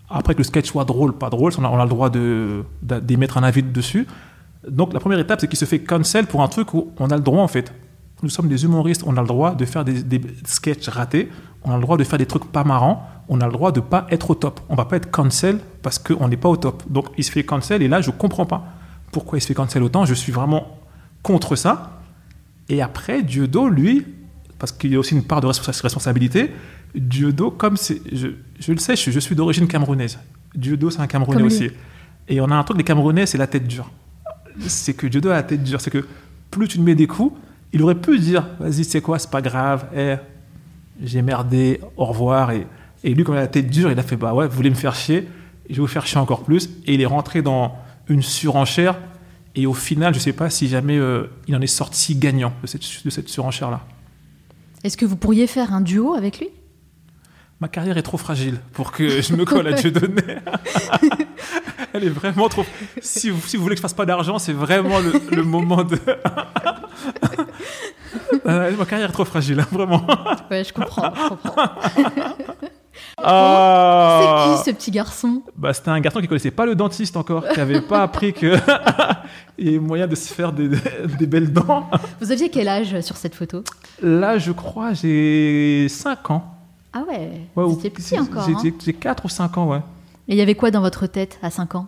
[0.09, 3.43] Après que le sketch soit drôle, pas drôle, on a, le droit de- d'émettre un
[3.43, 4.05] avis dessus.
[4.69, 7.15] Donc la première étape, c'est qu'il se fait cancel pour un truc où on a
[7.15, 7.73] le droit en fait.
[8.23, 11.29] Nous sommes des humoristes, on a le droit de faire des, des sketchs ratés,
[11.65, 13.79] on a le droit de faire des trucs pas marrants, on a le droit de
[13.79, 14.59] pas être au top.
[14.69, 16.83] On va pas être cancel parce qu'on n'est pas au top.
[16.89, 18.63] Donc il se fait cancel et là je comprends pas
[19.11, 20.05] pourquoi il se fait cancel autant.
[20.05, 20.77] Je suis vraiment
[21.23, 21.99] contre ça.
[22.69, 24.05] Et après Dieudo, lui,
[24.59, 26.51] parce qu'il y a aussi une part de respons- responsabilité,
[26.93, 28.27] Dieudo, comme c'est, je,
[28.59, 30.17] je le sais, je, je suis d'origine camerounaise.
[30.55, 31.55] Dieudo, c'est un Camerounais Comme lui.
[31.55, 31.69] aussi.
[32.29, 33.91] Et on a un truc, les Camerounais, c'est la tête dure.
[34.59, 35.81] C'est que Dieudo a la tête dure.
[35.81, 36.05] C'est que
[36.51, 37.35] plus tu te mets des coups,
[37.73, 40.15] il aurait pu dire, vas-y, c'est quoi, c'est pas grave, eh,
[41.01, 42.51] j'ai merdé, au revoir.
[42.51, 42.67] Et,
[43.03, 44.69] et lui, comme il a la tête dure, il a fait, bah ouais, vous voulez
[44.69, 45.27] me faire chier,
[45.69, 46.69] je vais vous faire chier encore plus.
[46.85, 47.75] Et il est rentré dans
[48.07, 48.97] une surenchère.
[49.55, 52.67] Et au final, je sais pas si jamais euh, il en est sorti gagnant de
[52.67, 53.81] cette, de cette surenchère-là.
[54.83, 56.49] Est-ce que vous pourriez faire un duo avec lui?
[57.61, 60.21] Ma carrière est trop fragile pour que je me colle à Dieudonné.
[61.93, 62.65] Elle est vraiment trop.
[63.01, 65.83] Si vous, si vous voulez que je fasse pas d'argent, c'est vraiment le, le moment
[65.85, 65.97] de.
[68.45, 70.01] Euh, ma carrière est trop fragile, hein, vraiment.
[70.51, 71.11] Ouais, je comprends.
[71.15, 71.65] je comprends.
[73.17, 74.55] Ah.
[74.57, 75.41] C'est qui ce petit garçon?
[75.55, 78.55] Bah, C'était un garçon qui connaissait pas le dentiste encore, qui avait pas appris que
[79.57, 80.69] il y a moyen de se faire des,
[81.19, 81.89] des belles dents.
[82.21, 83.63] Vous aviez quel âge sur cette photo?
[84.01, 86.55] Là, je crois, j'ai 5 ans.
[86.93, 88.43] Ah ouais, Ouais, étiez petit encore.
[88.47, 88.57] hein.
[88.63, 89.79] J'ai j'ai 4 ou 5 ans, ouais.
[90.27, 91.87] Et il y avait quoi dans votre tête à 5 ans?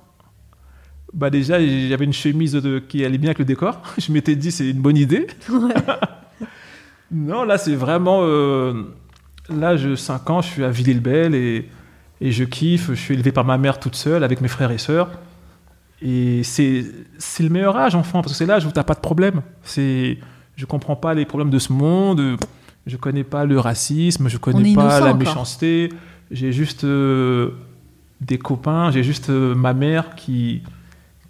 [1.13, 3.81] Bah déjà, j'avais une chemise de- qui allait bien avec le décor.
[3.97, 5.27] Je m'étais dit, c'est une bonne idée.
[7.11, 8.19] non, là, c'est vraiment...
[8.23, 8.73] euh,
[9.49, 11.69] là, je 5 ans, je suis à Villers-le-Bel et,
[12.21, 12.89] et je kiffe.
[12.89, 15.09] Je suis élevé par ma mère toute seule avec mes frères et sœurs.
[16.01, 16.85] Et c'est
[17.17, 19.41] c'est le meilleur âge, enfant, parce que c'est l'âge où t'as pas de problème.
[19.63, 20.19] C'est...
[20.55, 22.37] Je comprends pas les problèmes de ce monde.
[22.85, 24.27] Je connais pas le racisme.
[24.27, 25.89] Je On connais pas la méchanceté.
[26.31, 27.51] J'ai juste euh,
[28.21, 28.91] des copains.
[28.91, 30.61] J'ai juste euh, ma mère qui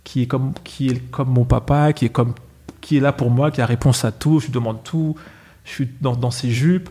[0.07, 2.33] qui est comme qui est comme mon papa, qui est comme
[2.79, 4.39] qui est là pour moi, qui a réponse à tout.
[4.39, 5.17] Je lui demande tout.
[5.65, 6.89] Je suis dans, dans ses jupes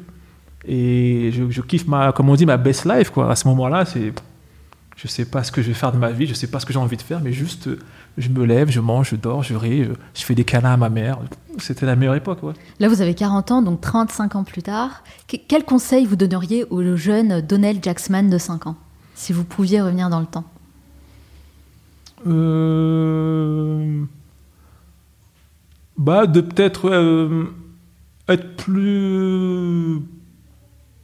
[0.68, 3.30] et je, kiffe ma comme on dit ma best life quoi.
[3.30, 4.12] À ce moment-là, c'est
[4.96, 6.66] je sais pas ce que je vais faire de ma vie, je sais pas ce
[6.66, 7.70] que j'ai envie de faire, mais juste
[8.18, 10.90] je me lève, je mange, je dors, je ris, je, fais des câlins à ma
[10.90, 11.18] mère.
[11.56, 12.40] C'était la meilleure époque.
[12.80, 15.04] Là, vous avez 40 ans, donc 35 ans plus tard.
[15.26, 18.76] Que- quel conseil vous donneriez au jeune Donnell Jacksman de 5 ans
[19.14, 20.44] Si vous pouviez revenir dans le temps?
[22.26, 24.04] Euh,
[25.98, 27.44] Bah, de peut-être euh,
[28.28, 30.00] être plus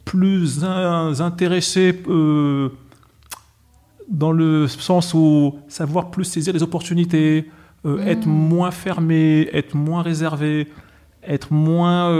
[0.05, 2.69] plus in- intéressé euh,
[4.07, 7.49] dans le sens où savoir plus saisir les opportunités,
[7.85, 8.07] euh, Mm.
[8.07, 10.67] être moins fermé, être moins réservé,
[11.23, 12.11] être moins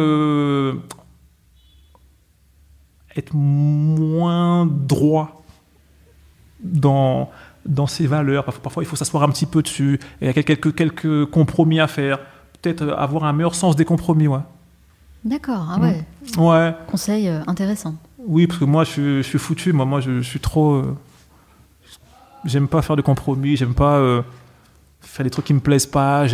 [3.16, 5.44] être moins droit
[6.64, 7.30] dans,
[7.66, 8.46] dans ses valeurs.
[8.46, 10.00] Parfois, il faut s'asseoir un petit peu dessus.
[10.22, 12.20] Et il y a quelques, quelques compromis à faire.
[12.62, 14.40] Peut-être euh, avoir un meilleur sens des compromis, ouais.
[15.26, 15.84] D'accord, ah Mm.
[15.84, 16.04] ouais.
[16.38, 17.96] Ouais, Conseil euh, intéressant.
[18.28, 19.72] oui, parce que moi, je, suis- je suis foutu.
[19.74, 20.74] Moi, moi je, je suis trop...
[20.76, 20.98] euh,
[22.46, 23.56] j'aime pas faire de compromis.
[23.56, 24.22] J'aime pas euh,
[25.02, 26.26] faire des trucs qui me plaisent pas.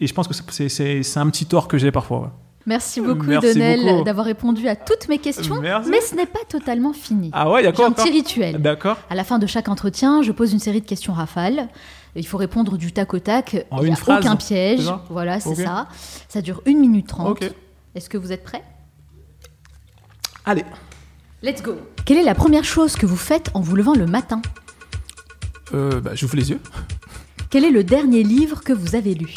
[0.00, 0.34] Et je pense que
[0.68, 2.28] c'est- un petit tort que j'ai parfois, ouais.
[2.66, 3.58] Merci beaucoup, Merci
[4.04, 5.60] d'avoir répondu à toutes mes questions.
[5.60, 5.90] Merci.
[5.90, 7.30] Mais ce n'est pas totalement fini.
[7.32, 8.60] Ah ouais, quoi un petit rituel.
[8.60, 8.98] D'accord.
[9.08, 11.68] À la fin de chaque entretien, je pose une série de questions rafales.
[12.16, 13.66] Il faut répondre du tac au tac.
[13.70, 14.90] En Il n'y une a phrase, aucun piège.
[15.08, 15.88] Voilà, c'est ça.
[16.28, 17.28] Ça dure 1 minute 30.
[17.30, 17.50] Ok.
[17.94, 18.62] Est-ce que vous êtes prêts?
[20.44, 20.64] Allez.
[21.42, 24.42] Let's go Quelle est la première chose que vous faites en vous levant le matin?
[25.72, 26.60] Euh, bah, j'ouvre les yeux.
[27.48, 29.34] Quel est le dernier livre que vous avez lu?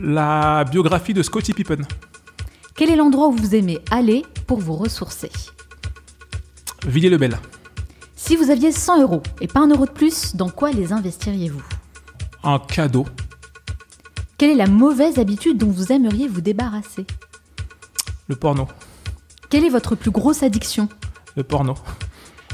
[0.00, 1.82] La biographie de Scottie Pippen.
[2.74, 5.30] Quel est l'endroit où vous aimez aller pour vous ressourcer
[6.86, 7.38] Villiers-le-Bel.
[8.16, 11.62] Si vous aviez 100 euros et pas un euro de plus, dans quoi les investiriez-vous
[12.44, 13.04] Un cadeau.
[14.38, 17.06] Quelle est la mauvaise habitude dont vous aimeriez vous débarrasser
[18.28, 18.66] Le porno.
[19.50, 20.88] Quelle est votre plus grosse addiction
[21.36, 21.74] Le porno.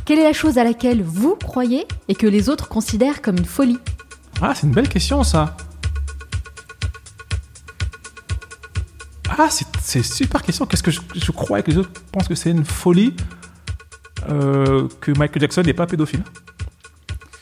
[0.04, 3.44] Quelle est la chose à laquelle vous croyez et que les autres considèrent comme une
[3.44, 3.78] folie
[4.42, 5.56] Ah, c'est une belle question ça.
[9.40, 9.48] Ah,
[9.80, 10.66] c'est super question.
[10.66, 13.14] Qu'est-ce que je, je crois que les autres pensent que c'est une folie
[14.28, 16.24] euh, que Michael Jackson n'est pas pédophile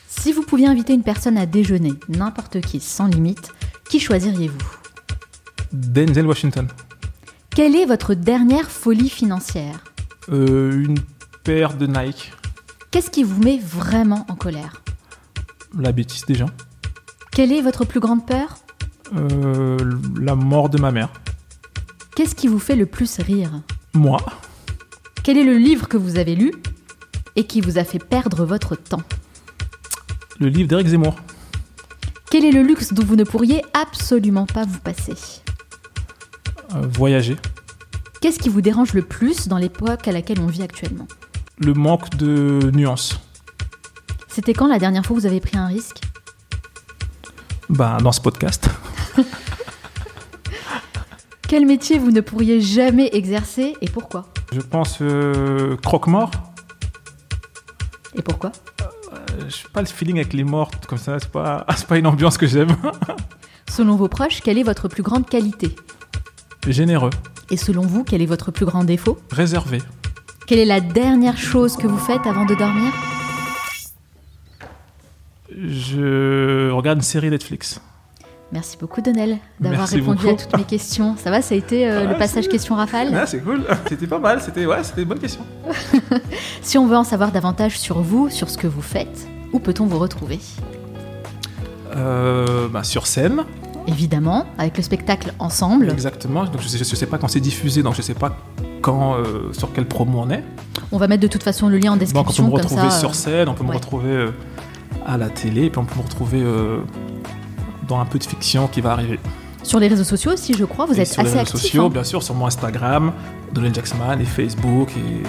[0.07, 3.51] Si vous pouviez inviter une personne à déjeuner, n'importe qui, sans limite,
[3.89, 4.57] qui choisiriez-vous?
[5.73, 6.67] Denzel Washington.
[7.49, 9.83] Quelle est votre dernière folie financière?
[10.29, 10.99] Euh, une
[11.43, 12.31] paire de Nike.
[12.91, 14.83] Qu'est-ce qui vous met vraiment en colère?
[15.77, 16.49] La bêtise des gens.
[17.31, 18.59] Quelle est votre plus grande peur?
[19.15, 19.77] Euh,
[20.19, 21.09] la mort de ma mère.
[22.17, 23.61] Qu'est-ce qui vous fait le plus rire
[23.93, 24.17] Moi.
[25.21, 26.51] Quel est le livre que vous avez lu
[27.35, 29.03] et qui vous a fait perdre votre temps
[30.39, 31.15] Le livre d'Éric Zemmour.
[32.31, 35.13] Quel est le luxe dont vous ne pourriez absolument pas vous passer
[36.73, 37.35] Euh, voyager.
[38.19, 41.07] Qu'est-ce qui vous dérange le plus dans l'époque à laquelle on vit actuellement
[41.59, 43.19] Le manque de nuances.
[44.27, 46.01] C'était quand la dernière fois que vous avez pris un risque
[47.69, 48.67] Ben, dans ce podcast.
[51.47, 56.31] Quel métier vous ne pourriez jamais exercer et pourquoi Je pense euh, croque-mort.
[58.15, 59.15] Et pourquoi Euh,
[59.47, 61.17] je sais pas le feeling avec les morts comme ça.
[61.19, 62.75] C'est pas, c'est pas une ambiance que j'aime.
[63.69, 65.73] Selon vos proches, quelle est votre plus grande qualité
[66.67, 67.11] Généreux.
[67.49, 69.81] Et selon vous, quel est votre plus grand défaut Réservé.
[70.47, 72.91] Quelle est la dernière chose que vous faites avant de dormir
[75.55, 77.79] Je regarde une série Netflix.
[78.53, 80.35] Merci beaucoup Donel d'avoir répondu beaucoup.
[80.35, 81.15] à toutes mes questions.
[81.17, 83.65] Ça va, ça a été euh, Ah, le passage c'est- question rafale Ah, c'est cool.
[83.89, 84.41] C'était pas mal.
[84.41, 85.41] C'était ouais, une bonne question.
[86.61, 89.85] Si on veut en savoir davantage sur vous, sur ce que vous faites, où peut-on
[89.85, 90.39] vous retrouver?
[91.95, 93.43] Euh, bah, sur scène.
[93.87, 95.89] Évidemment, avec le spectacle Ensemble.
[95.89, 96.43] Exactement.
[96.45, 98.37] Donc je sais, je sais pas quand c'est diffusé, donc je sais pas
[98.81, 100.43] quand, euh, sur quelle promo on est.
[100.91, 102.89] On va mettre de toute façon le lien en Donc on peut description me retrouver
[102.89, 102.99] ça.
[102.99, 103.75] sur scène, on peut me ouais.
[103.75, 104.31] retrouver euh,
[105.05, 106.41] à la télé, et puis on peut me retrouver
[107.87, 109.19] dans un peu de fiction qui va arriver.
[109.63, 111.61] Sur les réseaux sociaux aussi, je crois, vous Et êtes sur assez les réseaux actifs.
[111.61, 111.89] sociaux, hein.
[111.89, 113.11] bien sûr, sur mon Instagram,
[113.53, 115.23] Donald Jacksman, et Facebook, et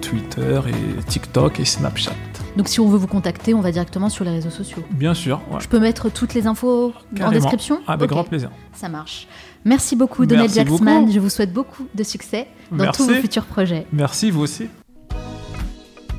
[0.00, 2.12] Twitter, et TikTok, et Snapchat.
[2.56, 4.82] Donc si on veut vous contacter, on va directement sur les réseaux sociaux.
[4.90, 5.58] Bien sûr, ouais.
[5.60, 6.92] Je peux mettre toutes les infos
[7.22, 8.50] en description Avec Ok, grand plaisir.
[8.74, 9.26] Ça marche.
[9.64, 11.10] Merci beaucoup, Donald Jacksman.
[11.10, 12.98] Je vous souhaite beaucoup de succès dans Merci.
[13.02, 13.86] tous vos futurs projets.
[13.92, 14.68] Merci, vous aussi.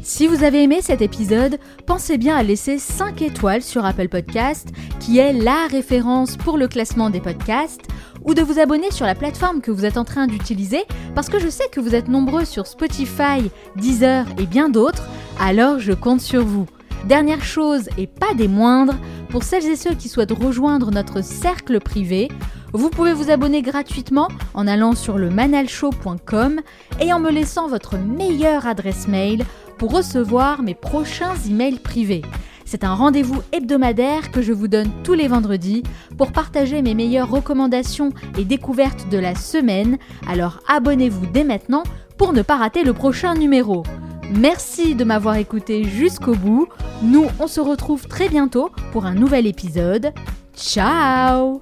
[0.04, 4.68] Si vous avez aimé cet épisode, pensez bien à laisser 5 étoiles sur Apple Podcast,
[5.00, 7.88] qui est la référence pour le classement des podcasts,
[8.26, 10.84] ou de vous abonner sur la plateforme que vous êtes en train d'utiliser,
[11.16, 15.08] parce que je sais que vous êtes nombreux sur Spotify, Deezer et bien d'autres,
[15.40, 16.66] alors je compte sur vous.
[17.06, 18.96] Dernière chose et pas des moindres,
[19.30, 22.28] pour celles et ceux qui souhaitent rejoindre notre cercle privé,
[22.74, 26.60] vous pouvez vous abonner gratuitement en allant sur le manalshow.com
[27.00, 29.46] et en me laissant votre meilleure adresse mail
[29.78, 32.24] pour recevoir mes prochains emails privés.
[32.66, 35.84] C'est un rendez-vous hebdomadaire que je vous donne tous les vendredis
[36.18, 39.98] pour partager mes meilleures recommandations et découvertes de la semaine,
[40.28, 41.84] alors abonnez-vous dès maintenant
[42.18, 43.84] pour ne pas rater le prochain numéro.
[44.32, 46.68] Merci de m'avoir écouté jusqu'au bout.
[47.02, 50.14] Nous, on se retrouve très bientôt pour un nouvel épisode.
[50.56, 51.62] Ciao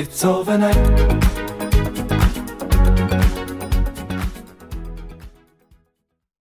[0.00, 1.49] it's overnight.